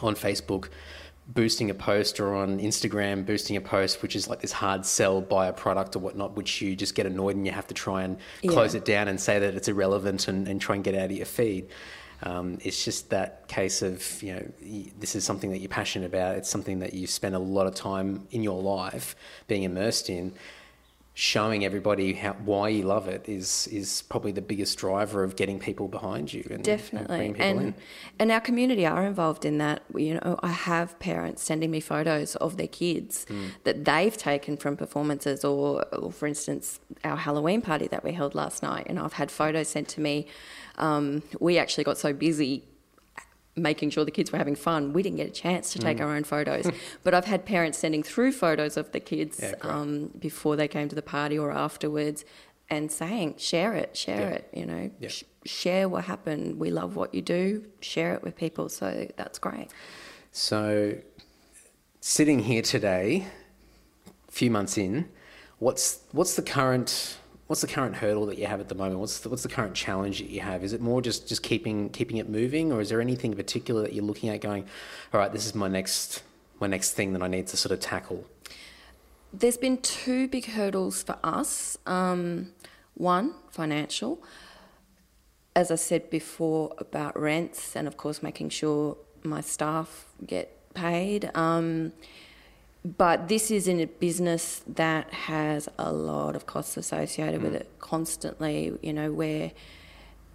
[0.00, 0.68] on Facebook
[1.26, 5.22] boosting a post or on Instagram boosting a post which is like this hard sell
[5.22, 8.02] buy a product or whatnot which you just get annoyed and you have to try
[8.02, 8.78] and close Yeah.
[8.80, 11.24] it down and say that it's irrelevant and, and try and get out of your
[11.26, 11.68] feed.
[12.22, 14.46] Um, it's just that case of you know
[14.98, 16.36] this is something that you're passionate about.
[16.36, 20.34] It's something that you spend a lot of time in your life being immersed in.
[21.16, 25.60] Showing everybody how, why you love it is is probably the biggest driver of getting
[25.60, 27.74] people behind you and and Definitely, and in.
[28.18, 29.84] and our community are involved in that.
[29.94, 33.46] You know, I have parents sending me photos of their kids Hmm.
[33.62, 38.34] that they've taken from performances, or, or for instance, our Halloween party that we held
[38.34, 38.86] last night.
[38.88, 40.26] And I've had photos sent to me.
[40.78, 42.64] Um, we actually got so busy
[43.56, 45.82] making sure the kids were having fun, we didn't get a chance to Mm.
[45.82, 46.66] take our own photos.
[47.04, 50.88] but I've had parents sending through photos of the kids Yeah, um, before they came
[50.88, 52.24] to the party or afterwards
[52.68, 54.36] and saying, share it, share Yeah.
[54.36, 55.08] it, you know, Yeah.
[55.08, 56.58] sh- share what happened.
[56.58, 58.68] We love what you do, share it with people.
[58.68, 59.68] So that's great.
[60.32, 60.96] So,
[62.00, 63.26] sitting here today,
[64.28, 65.08] a few months in,
[65.58, 69.00] what's what's the current what's the current hurdle that you have at the moment?
[69.00, 70.64] What's the, what's the current challenge that you have?
[70.64, 73.82] Is it more just just keeping keeping it moving, or is there anything in particular
[73.82, 74.66] that you're looking at going,
[75.12, 76.22] all right, this is my next
[76.60, 78.24] my next thing that I need to sort of tackle?
[79.32, 81.76] There's been two big hurdles for us.
[81.86, 82.52] Um,
[82.94, 84.22] one, financial.
[85.56, 91.30] As I said before about rents, and of course making sure my staff get paid.
[91.34, 91.92] Um,
[92.84, 97.44] but this is in a business that has a lot of costs associated mm.
[97.44, 99.52] with it constantly, you know, where,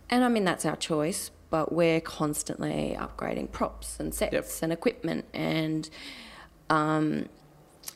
[0.10, 4.46] and I mean, that's our choice, but we're constantly upgrading props and sets yep.
[4.64, 5.90] and equipment, and
[6.70, 7.30] um,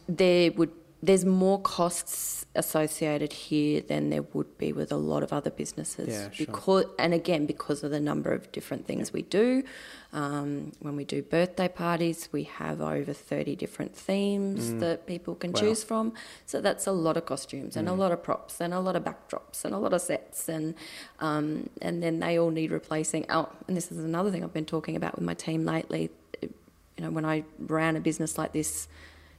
[0.08, 5.34] there would there's more costs associated here than there would be with a lot of
[5.34, 6.08] other businesses.
[6.08, 6.46] Yeah, sure.
[6.46, 9.14] Because and again because of the number of different things yeah.
[9.14, 9.64] we do.
[10.14, 14.80] Um, when we do birthday parties, we have over thirty different themes mm.
[14.80, 15.60] that people can wow.
[15.60, 16.14] choose from.
[16.46, 17.92] So that's a lot of costumes and mm.
[17.92, 20.76] a lot of props and a lot of backdrops and a lot of sets and
[21.20, 23.26] um, and then they all need replacing.
[23.30, 26.12] Oh, and this is another thing I've been talking about with my team lately.
[26.42, 28.88] You know, when I ran a business like this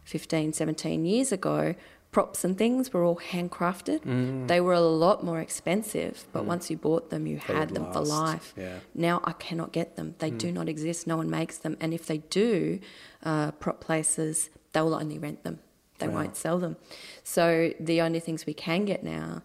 [0.05, 1.75] 15, 17 years ago,
[2.15, 4.01] props and things were all handcrafted.
[4.03, 4.47] Mm.
[4.47, 6.47] They were a lot more expensive, but mm.
[6.47, 7.95] once you bought them, you they had them last.
[7.95, 8.55] for life.
[8.57, 8.79] Yeah.
[8.95, 10.15] Now I cannot get them.
[10.21, 10.39] They mm.
[10.39, 11.07] do not exist.
[11.07, 11.77] No one makes them.
[11.81, 12.79] And if they do,
[13.25, 15.59] uh, prop places, they will only rent them.
[15.99, 16.15] They wow.
[16.15, 16.77] won't sell them.
[17.25, 19.43] So the only things we can get now,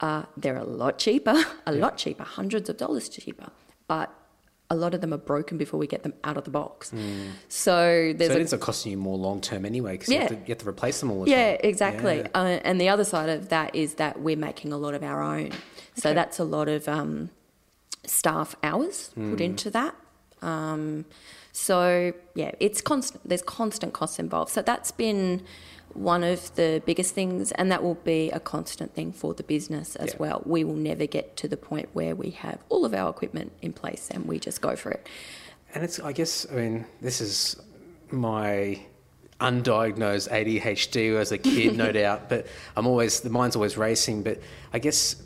[0.00, 1.80] are they're a lot cheaper, a yeah.
[1.84, 3.50] lot cheaper, hundreds of dollars cheaper.
[3.88, 4.12] But
[4.74, 6.90] a lot of them are broken before we get them out of the box.
[6.90, 7.30] Mm.
[7.48, 10.30] So there's so it ends up costing you more long term anyway because yeah.
[10.30, 11.60] you, you, have to replace them all the yeah, time.
[11.62, 12.16] Exactly.
[12.18, 15.02] Yeah, uh, and the other side of that is that we're making a lot of
[15.02, 15.52] our own.
[15.96, 16.14] So okay.
[16.14, 17.30] that's a lot of um,
[18.04, 19.30] staff hours mm.
[19.30, 19.94] put into that.
[20.42, 21.06] Um,
[21.52, 23.26] so yeah, it's constant.
[23.26, 24.50] There's constant costs involved.
[24.50, 25.42] So that's been
[25.94, 29.96] one of the biggest things, and that will be a constant thing for the business
[29.96, 30.16] as yeah.
[30.18, 30.42] well.
[30.44, 33.72] We will never get to the point where we have all of our equipment in
[33.72, 35.06] place and we just go for it.
[35.74, 37.56] And it's, I guess, I mean, this is
[38.10, 38.80] my
[39.40, 44.22] undiagnosed ADHD as a kid, no doubt, but I'm always, the mind's always racing.
[44.22, 44.40] But
[44.72, 45.16] I guess,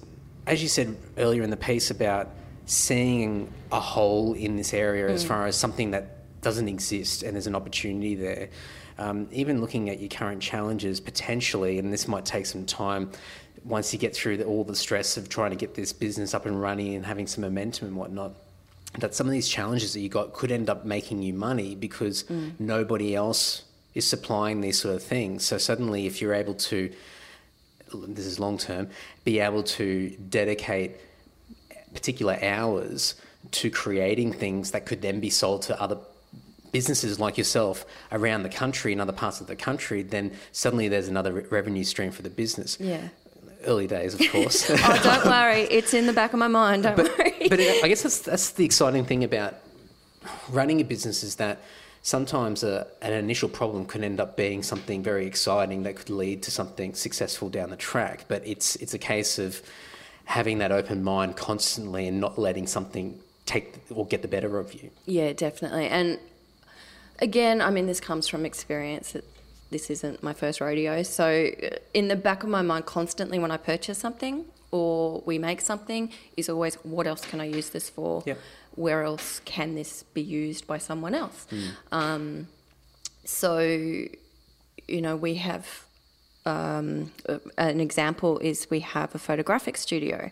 [0.46, 2.31] as you said earlier in the piece about
[2.66, 5.12] seeing a hole in this area mm.
[5.12, 8.48] as far as something that doesn't exist and there's an opportunity there
[8.98, 13.11] um, even looking at your current challenges potentially, and this might take some time
[13.64, 16.46] once you get through the, all the stress of trying to get this business up
[16.46, 18.32] and running and having some momentum and whatnot.
[18.98, 22.24] That some of these challenges that you got could end up making you money because
[22.24, 22.52] mm.
[22.58, 25.44] nobody else is supplying these sort of things.
[25.44, 26.90] So suddenly, if you're able to,
[27.92, 28.88] this is long term,
[29.24, 30.96] be able to dedicate
[31.92, 33.14] particular hours
[33.50, 35.98] to creating things that could then be sold to other
[36.72, 41.09] businesses like yourself around the country and other parts of the country, then suddenly there's
[41.09, 42.78] another re- revenue stream for the business.
[42.81, 43.09] Yeah.
[43.64, 44.70] Early days, of course.
[44.70, 46.85] oh, don't worry, it's in the back of my mind.
[46.85, 47.48] Don't but, worry.
[47.48, 49.57] but I guess that's that's the exciting thing about
[50.48, 51.61] running a business is that
[52.02, 56.42] sometimes a, an initial problem can end up being something very exciting that could lead
[56.44, 58.26] to something successful down the track.
[58.28, 59.62] But it's it's a case of
[60.24, 64.74] having that open mind constantly and not letting something take or get the better of
[64.74, 64.90] you.
[65.07, 65.88] Yeah, definitely.
[65.88, 66.18] And
[67.18, 69.16] again, I mean, this comes from experience.
[69.70, 71.02] This isn't my first rodeo.
[71.02, 71.50] So,
[71.94, 76.12] in the back of my mind, constantly when I purchase something or we make something,
[76.37, 78.22] is always what else can I use this for?
[78.26, 78.35] Yeah.
[78.74, 81.46] Where else can this be used by someone else?
[81.50, 81.70] Mm.
[81.92, 82.48] Um,
[83.24, 85.85] so, you know, we have
[86.46, 87.12] um,
[87.59, 90.31] an example is we have a photographic studio.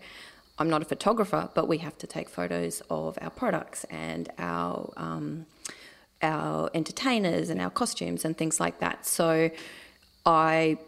[0.59, 4.93] I'm not a photographer, but we have to take photos of our products and our
[4.97, 5.45] um,
[6.23, 9.07] our entertainers and our costumes and things like that.
[9.07, 9.51] So
[10.25, 10.79] I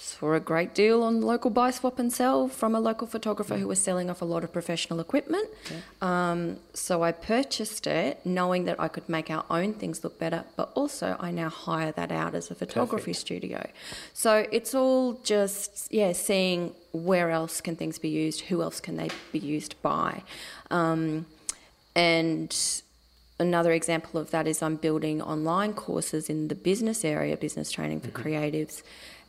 [0.00, 3.68] saw a great deal on local buy swap and sell from a local photographer who
[3.68, 5.46] was selling off a lot of professional equipment.
[5.66, 5.76] Okay.
[6.00, 10.44] Um, so I purchased it knowing that I could make our own things look better,
[10.56, 13.18] but also I now hire that out as a photography Perfect.
[13.18, 13.70] studio.
[14.14, 18.96] So it's all just, yeah, seeing where else can things be used, who else can
[18.96, 20.22] they be used by.
[20.70, 21.26] Um,
[21.94, 22.82] and
[23.40, 28.00] another example of that is I'm building online courses in the business area, business training
[28.00, 28.28] for mm-hmm.
[28.28, 28.82] creatives.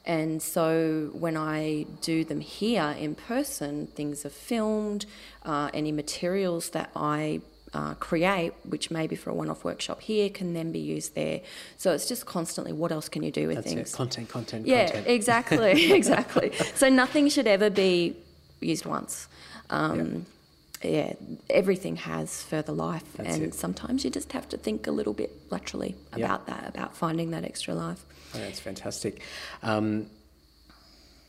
[0.05, 5.05] And so when I do them here in person, things are filmed,
[5.43, 7.41] uh, any materials that I
[7.73, 11.41] uh, create, which maybe for a one off workshop here, can then be used there.
[11.77, 13.93] So it's just constantly what else can you do with That's things?
[13.93, 13.95] It.
[13.95, 15.07] Content, content, yeah, content.
[15.07, 16.51] exactly, exactly.
[16.75, 18.15] So nothing should ever be
[18.59, 19.27] used once.
[19.69, 20.25] Um,
[20.83, 21.13] yeah,
[21.49, 23.53] everything has further life, That's and it.
[23.53, 27.43] sometimes you just have to think a little bit laterally about that, about finding that
[27.45, 28.03] extra life.
[28.33, 29.21] Oh, that's fantastic.
[29.63, 30.07] Um,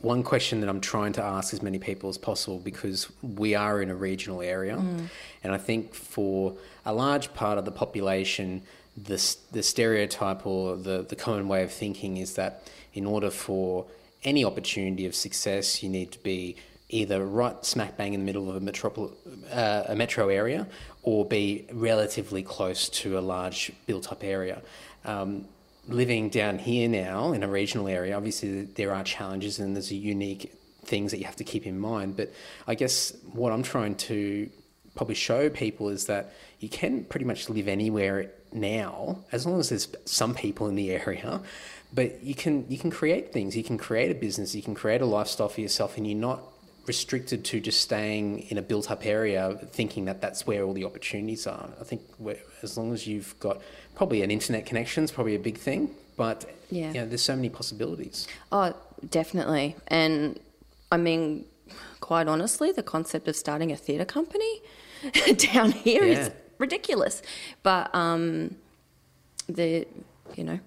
[0.01, 3.81] one question that I'm trying to ask as many people as possible because we are
[3.81, 5.09] in a regional area, Mm.
[5.45, 8.63] and I think for a large part of the population,
[8.97, 9.21] the
[9.53, 13.87] the stereotype or the the common way of thinking is that in order for
[14.25, 16.57] any opportunity of success, you need to be
[16.93, 19.15] either right smack bang in the middle of a metropol-
[19.51, 20.69] uh, a metro area,
[21.03, 24.63] or be relatively close to a large built up area.
[25.05, 25.49] Um,
[25.89, 30.53] living down here now in a regional area, obviously there are challenges and there's unique
[30.85, 32.17] things that you have to keep in mind.
[32.17, 32.33] But
[32.69, 34.49] I guess what I'm trying to
[34.95, 39.71] probably show people is that you can pretty much live anywhere now as long as
[39.71, 41.41] there's some people in the area.
[41.95, 43.57] But you can you can create things.
[43.57, 44.55] You can create a business.
[44.55, 46.43] You can create a lifestyle for yourself, and you're not
[46.87, 51.47] restricted to just staying in a built-up area, thinking that that's where all the opportunities
[51.47, 51.69] are.
[51.81, 52.03] I think
[52.63, 53.61] as long as you've got
[53.95, 56.89] probably an internet connection is probably a big thing, but Yeah.
[56.89, 58.27] you know, there's so many possibilities.
[58.51, 58.75] Oh,
[59.09, 59.77] definitely.
[59.89, 60.41] And
[60.91, 61.45] I mean,
[62.01, 64.61] quite honestly, the concept of starting a theatre company
[65.37, 66.35] down here is Yeah.
[66.59, 67.23] ridiculous.
[67.63, 68.57] But um,
[69.49, 69.87] the,
[70.37, 70.59] you know,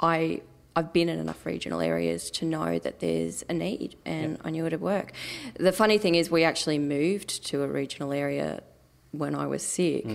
[0.00, 0.42] I
[0.78, 4.64] I've been in enough regional areas to know that there's a need, and I knew
[4.64, 5.10] it'd work.
[5.58, 8.62] The funny thing is, we actually moved to a regional area
[9.10, 10.06] when I was sick.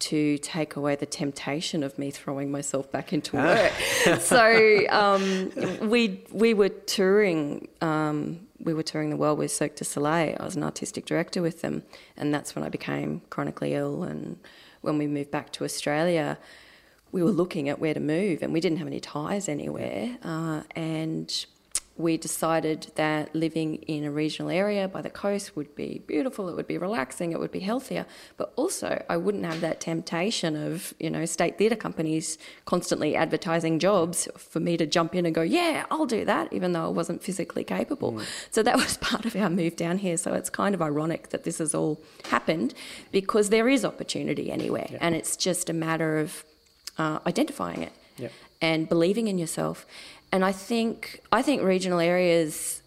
[0.00, 3.72] To take away the temptation of me throwing myself back into work,
[4.20, 5.50] so um,
[5.88, 10.36] we we were touring um, we were touring the world with Cirque du Soleil.
[10.38, 11.82] I was an artistic director with them,
[12.14, 14.02] and that's when I became chronically ill.
[14.02, 14.38] And
[14.82, 16.36] when we moved back to Australia,
[17.12, 20.18] we were looking at where to move, and we didn't have any ties anywhere.
[20.22, 21.46] Uh, and
[21.98, 26.54] we decided that living in a regional area by the coast would be beautiful, it
[26.54, 28.04] would be relaxing, it would be healthier,
[28.36, 32.36] but also I wouldn't have that temptation of, you know, state theatre companies
[32.66, 36.72] constantly advertising jobs for me to jump in and go, yeah, I'll do that, even
[36.72, 38.20] though I wasn't physically capable.
[38.50, 40.18] So that was part of our move down here.
[40.18, 42.74] So it's kind of ironic that this has all happened
[43.10, 46.44] because there is opportunity anywhere, and it's just a matter of
[46.98, 48.32] uh, identifying it Yep.
[48.62, 49.86] and believing in yourself.
[50.32, 52.82] And I think I think regional areas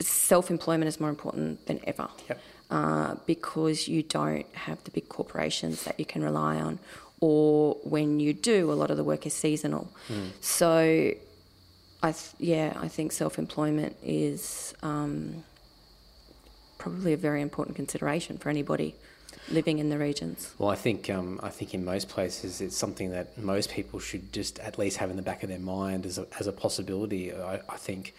[0.00, 2.08] self employment is more important than ever.
[2.28, 2.38] Yep.
[2.70, 6.78] Uh, because you don't have the big corporations that you can rely on,
[7.20, 9.88] or when you do, a lot of the work is seasonal.
[10.40, 11.12] So,
[12.02, 15.44] I th- yeah, I think self employment is um,
[16.78, 18.94] probably a very important consideration for anybody
[19.50, 20.54] living in the regions.
[20.58, 24.32] Well, I think um, I think in most places it's something that most people should
[24.32, 27.32] just at least have in the back of their mind as a, as a possibility.
[27.32, 28.14] I, I think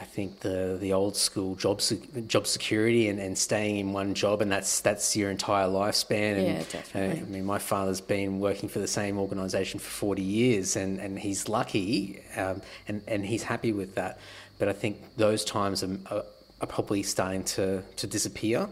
[0.00, 4.14] I think the the old school job sec- job security and, and staying in one
[4.14, 6.38] job and that's that's your entire lifespan.
[6.38, 7.20] And, Yeah, definitely.
[7.20, 10.98] uh, I mean, my father's been working for the same organisation for forty years, and,
[10.98, 14.18] and he's lucky, um, and and he's happy with that.
[14.58, 16.24] But I think those times are, are,
[16.60, 18.68] are probably starting to to disappear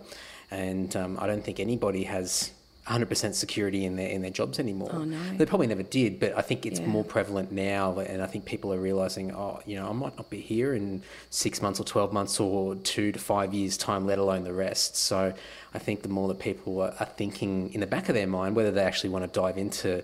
[0.53, 2.53] and um, I don't think anybody has
[2.89, 4.91] 100% security in their in their jobs anymore.
[4.93, 5.19] Oh, no.
[5.37, 6.87] They probably never did, but I think it's Yeah.
[6.87, 10.29] more prevalent now, and I think people are realizing, oh, you know, I might not
[10.31, 14.19] be here in six months or 12 months or two to five years' time, let
[14.19, 14.97] alone the rest.
[14.97, 15.33] So
[15.73, 18.57] I think the more that people are, are thinking in the back of their mind,
[18.57, 20.03] whether they actually want to dive into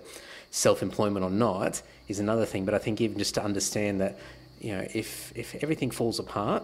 [0.51, 2.63] self employment or not, is another thing.
[2.63, 4.17] But I think even just to understand that,
[4.61, 6.63] you know, if if everything falls apart,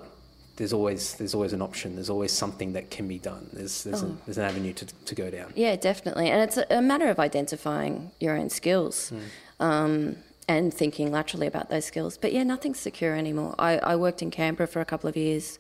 [0.56, 1.96] there's always there's always an option.
[1.96, 3.50] There's always something that can be done.
[3.52, 5.54] There's there's, a, there's an avenue to, to go down.
[5.56, 6.30] Yeah, definitely.
[6.30, 9.12] And it's a, a matter of identifying your own skills
[9.60, 12.18] um, and thinking laterally about those skills.
[12.18, 13.56] But yeah, nothing's secure anymore.
[13.60, 15.60] I, I worked in Canberra for a couple of years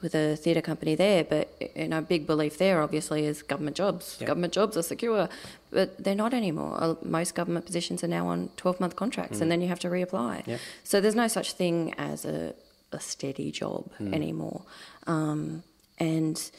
[0.00, 4.18] with a theatre company there, but you know, big belief there obviously is government jobs.
[4.20, 4.26] Yeah.
[4.26, 5.28] Government jobs are secure,
[5.70, 6.98] but they're not anymore.
[7.02, 10.44] Most government positions are now on 12 month contracts and then you have to reapply.
[10.46, 10.60] Yep.
[10.82, 12.52] So there's no such thing as a,
[12.94, 14.62] a steady job anymore.
[15.06, 15.62] Um,
[15.98, 16.50] and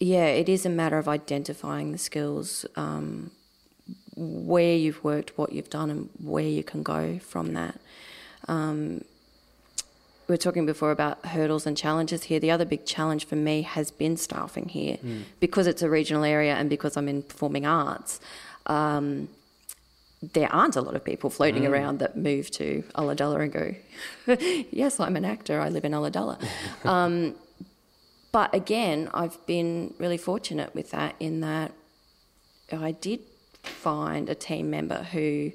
[0.00, 3.30] yeah, it is a matter of identifying the skills, um,
[4.16, 7.80] where you've worked, what you've done, and where you can go from that.
[8.48, 9.04] Um,
[10.26, 12.40] we were talking before about hurdles and challenges here.
[12.40, 14.98] The other big challenge for me has been staffing here
[15.38, 18.20] because it's a regional area and because I'm in performing arts.
[18.66, 19.28] Um,
[20.32, 23.74] there aren't a lot of people floating around that move to Ulladulla and go,
[24.70, 26.42] yes, I'm an actor, I live in Ulladulla.
[26.84, 27.34] um,
[28.32, 31.72] but again, I've been really fortunate with that in that
[32.72, 33.20] I did
[33.62, 35.52] find a team member who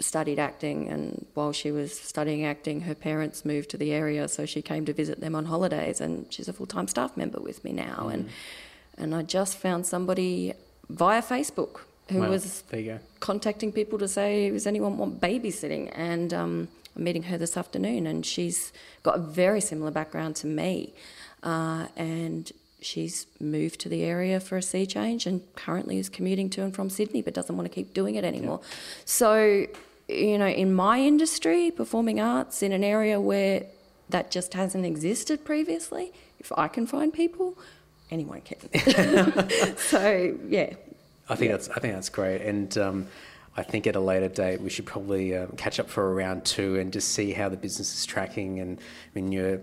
[0.00, 4.46] studied acting, and while she was studying acting, her parents moved to the area, so
[4.46, 7.62] she came to visit them on holidays, and she's a full time staff member with
[7.64, 8.08] me now.
[8.12, 8.28] And
[8.98, 10.54] and I just found somebody
[10.88, 11.80] via Facebook
[12.12, 12.98] who Well, was there you go.
[13.20, 15.90] contacting people to say, does anyone want babysitting?
[15.94, 20.46] And um, I'm meeting her this afternoon, and she's got a very similar background to
[20.46, 20.92] me.
[21.42, 26.50] Uh, and she's moved to the area for a sea change and currently is commuting
[26.50, 28.58] to and from Sydney but doesn't want to keep doing it anymore.
[28.62, 28.68] Yeah.
[29.04, 29.66] So,
[30.08, 33.64] you know, in my industry, performing arts, in an area where
[34.10, 37.56] that just hasn't existed previously, if I can find people,
[38.10, 38.58] anyone can.
[39.76, 40.74] so, yeah.
[41.28, 41.56] I think yeah.
[41.56, 43.08] that's I think that's great, and um,
[43.56, 46.44] I think at a later date we should probably um, catch up for a round
[46.44, 48.60] two and just see how the business is tracking.
[48.60, 49.60] And I mean, you're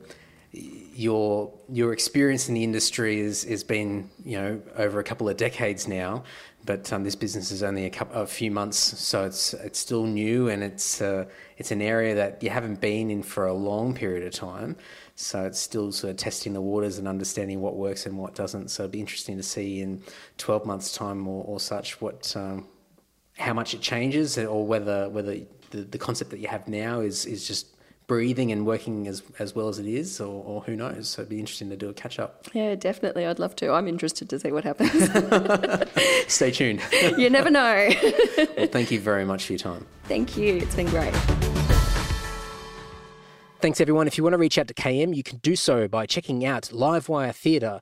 [0.51, 5.37] your your experience in the industry is has been you know over a couple of
[5.37, 6.23] decades now,
[6.65, 10.05] but um, this business is only a couple a few months, so it's it's still
[10.05, 11.25] new and it's uh,
[11.57, 14.75] it's an area that you haven't been in for a long period of time.
[15.21, 18.69] So it's still sort of testing the waters and understanding what works and what doesn't.
[18.69, 20.01] So it'd be interesting to see in
[20.37, 22.69] twelve months' time or, or such what um,
[23.37, 25.35] how much it changes or whether whether
[25.71, 27.67] the, the concept that you have now is is just
[28.07, 31.09] breathing and working as, as well as it is, or, or who knows?
[31.09, 32.47] So it'd be interesting to do a catch up.
[32.53, 33.25] Yeah, definitely.
[33.25, 33.71] I'd love to.
[33.73, 35.09] I'm interested to see what happens.
[36.33, 36.81] Stay tuned.
[37.17, 37.89] you never know.
[38.57, 39.85] well, thank you very much for your time.
[40.05, 40.55] Thank you.
[40.57, 41.13] It's been great.
[43.61, 44.07] Thanks, everyone.
[44.07, 46.63] If you want to reach out to KM, you can do so by checking out
[46.73, 47.81] Livewire Theatre.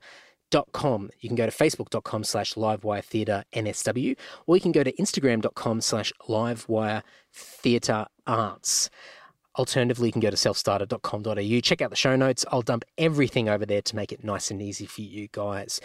[0.50, 1.10] Dot com.
[1.20, 4.16] You can go to facebook.com slash livewire theatre NSW,
[4.46, 7.04] or you can go to instagram.com slash livewire
[7.34, 8.90] theatre arts.
[9.58, 12.46] Alternatively, you can go to selfstarter.com.au, check out the show notes.
[12.50, 15.82] I'll dump everything over there to make it nice and easy for you guys.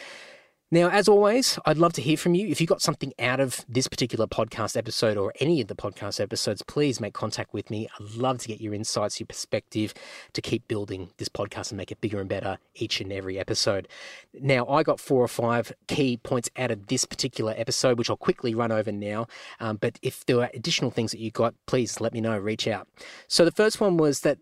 [0.73, 2.49] Now, as always, I'd love to hear from you.
[2.49, 6.19] If you got something out of this particular podcast episode or any of the podcast
[6.19, 7.89] episodes, please make contact with me.
[8.01, 9.93] I'd love to get your insights, your perspective
[10.33, 13.87] to keep building this podcast and make it bigger and better each and every episode.
[14.33, 18.17] Now, I got four or five key points out of this particular episode, which I'll
[18.17, 19.27] quickly run over now.
[19.61, 22.67] Um, but if there are additional things that you got, please let me know, reach
[22.67, 22.89] out.
[23.29, 24.39] So the first one was that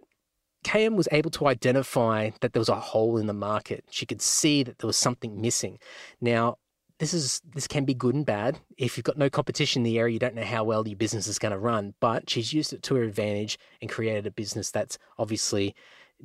[0.64, 3.84] KM was able to identify that there was a hole in the market.
[3.90, 5.78] She could see that there was something missing.
[6.20, 6.56] Now,
[6.98, 8.58] this is this can be good and bad.
[8.76, 11.26] If you've got no competition in the area, you don't know how well your business
[11.26, 11.94] is going to run.
[11.98, 15.74] But she's used it to her advantage and created a business that's obviously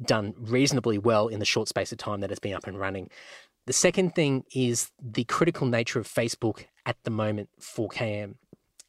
[0.04, 3.10] done reasonably well in the short space of time that it's been up and running.
[3.68, 8.36] The second thing is the critical nature of Facebook at the moment for KM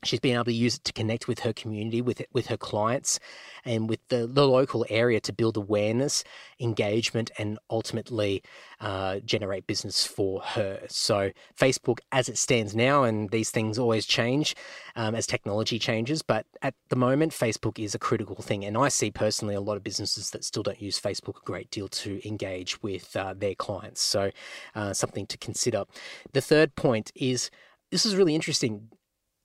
[0.04, 3.18] she's been able to use it to connect with her community, with with her clients,
[3.64, 6.24] and with the, the local area to build awareness,
[6.60, 8.42] engagement, and ultimately
[8.80, 10.80] uh, generate business for her.
[10.88, 14.54] So Facebook, as it stands now, and these things always change
[14.94, 18.88] um, as technology changes, but at the moment, Facebook is a critical thing, and I
[18.88, 22.26] see personally a lot of businesses that still don't use Facebook a great deal to
[22.26, 24.00] engage with uh, their clients.
[24.02, 24.30] So
[24.74, 25.84] uh, something to consider.
[26.32, 27.50] The third point is
[27.90, 28.88] this is really interesting.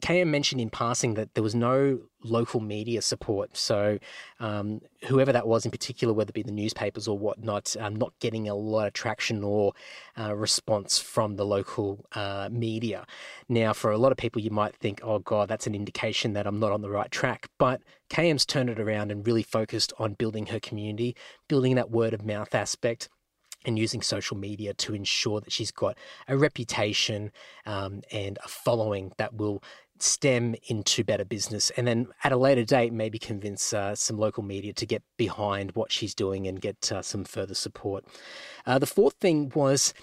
[0.02, 3.56] KM mentioned in passing that there was no local media support.
[3.56, 4.00] So,
[4.40, 8.14] um, whoever that was in particular, whether it be the newspapers or whatnot, um, not
[8.20, 9.74] getting a lot of traction or
[10.20, 13.06] uh, response from the local uh, media.
[13.48, 16.48] Now, for a lot of people, you might think, oh, God, that's an indication that
[16.48, 17.48] I'm not on the right track.
[17.58, 21.16] But KM's turned it around and really focused on building her community,
[21.48, 23.10] building that word of mouth aspect
[23.66, 25.98] and using social media to ensure that she's got
[26.28, 27.32] a reputation
[27.66, 29.64] um, and a following that will
[30.02, 34.44] stem into better business and then at a later date maybe convince uh, some local
[34.44, 38.06] media to get behind what she's doing and get uh, some further support.
[38.66, 39.94] Uh, the fourth thing was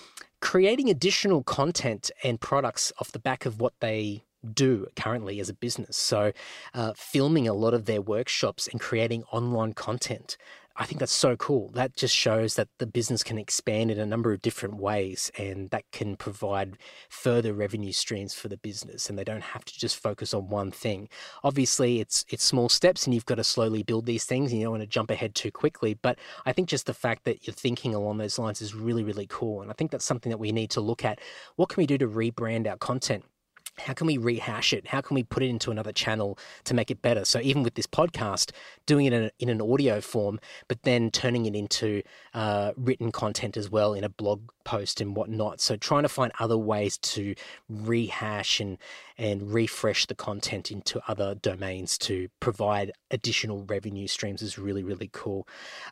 [0.41, 4.23] creating additional content and products off the back of what they
[4.55, 5.97] do currently as a business.
[5.97, 6.33] So,
[6.75, 10.37] uh, filming a lot of their workshops and creating online content
[10.81, 11.71] I think that's so cool.
[11.75, 15.69] That just shows that the business can expand in a number of different ways and
[15.71, 20.01] that can provide further revenue streams for the business and they don't have to just
[20.01, 21.09] focus on one thing.
[21.43, 24.67] Obviously, it's it's small steps and you've got to slowly build these things and you
[24.67, 26.17] don't want to jump ahead too quickly, but
[26.47, 29.63] I think just the fact that you're thinking along those lines is really really cool
[29.63, 31.19] and I think that's something that we need to look at.
[31.57, 33.25] What can we do to rebrand our content?
[33.81, 34.89] How can we rehash it?
[34.89, 37.25] How can we put it into another channel to make it better?
[37.25, 38.53] So even with this podcast,
[38.87, 42.03] doing it in, a, in an audio form, but then turning it into
[42.35, 45.61] uh, written content as well in a blog post and whatnot.
[45.61, 47.35] So trying to find other ways to
[47.69, 48.79] rehash and
[49.17, 55.09] and refresh the content into other domains to provide additional revenue streams is really really
[55.13, 55.49] cool.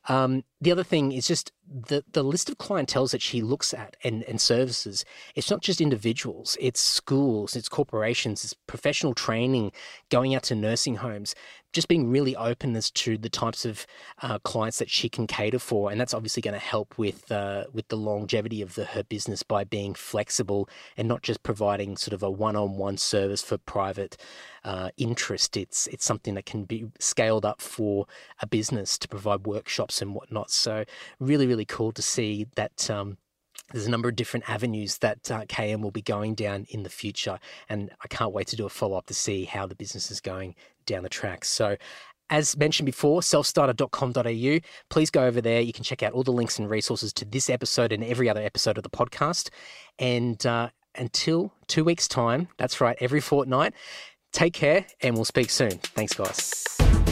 [0.08, 3.96] Um, the other thing is just the the list of clientels that she looks at
[4.04, 5.04] and and services.
[5.34, 6.56] It's not just individuals.
[6.60, 7.56] It's schools.
[7.56, 8.44] It's corporations.
[8.44, 9.72] It's professional training,
[10.10, 11.34] going out to nursing homes
[11.76, 13.86] just being really open as to the types of
[14.22, 17.64] uh, clients that she can cater for, and that's obviously going to help with uh,
[17.70, 22.14] with the longevity of the, her business by being flexible and not just providing sort
[22.14, 24.16] of a one-on-one service for private
[24.64, 25.54] uh, interest.
[25.54, 28.06] It's it's something that can be scaled up for
[28.40, 30.50] a business to provide workshops and whatnot.
[30.50, 30.86] So
[31.20, 32.88] really, really cool to see that.
[32.90, 33.18] Um,
[33.72, 36.90] there's a number of different avenues that uh, KM will be going down in the
[36.90, 37.38] future,
[37.68, 40.20] and I can't wait to do a follow up to see how the business is
[40.20, 40.54] going
[40.86, 41.44] down the track.
[41.44, 41.76] So,
[42.30, 44.68] as mentioned before, selfstarter.com.au.
[44.90, 45.60] Please go over there.
[45.60, 48.42] You can check out all the links and resources to this episode and every other
[48.42, 49.50] episode of the podcast.
[49.98, 53.74] And uh, until two weeks' time, that's right, every fortnight,
[54.32, 55.70] take care and we'll speak soon.
[55.70, 57.05] Thanks, guys.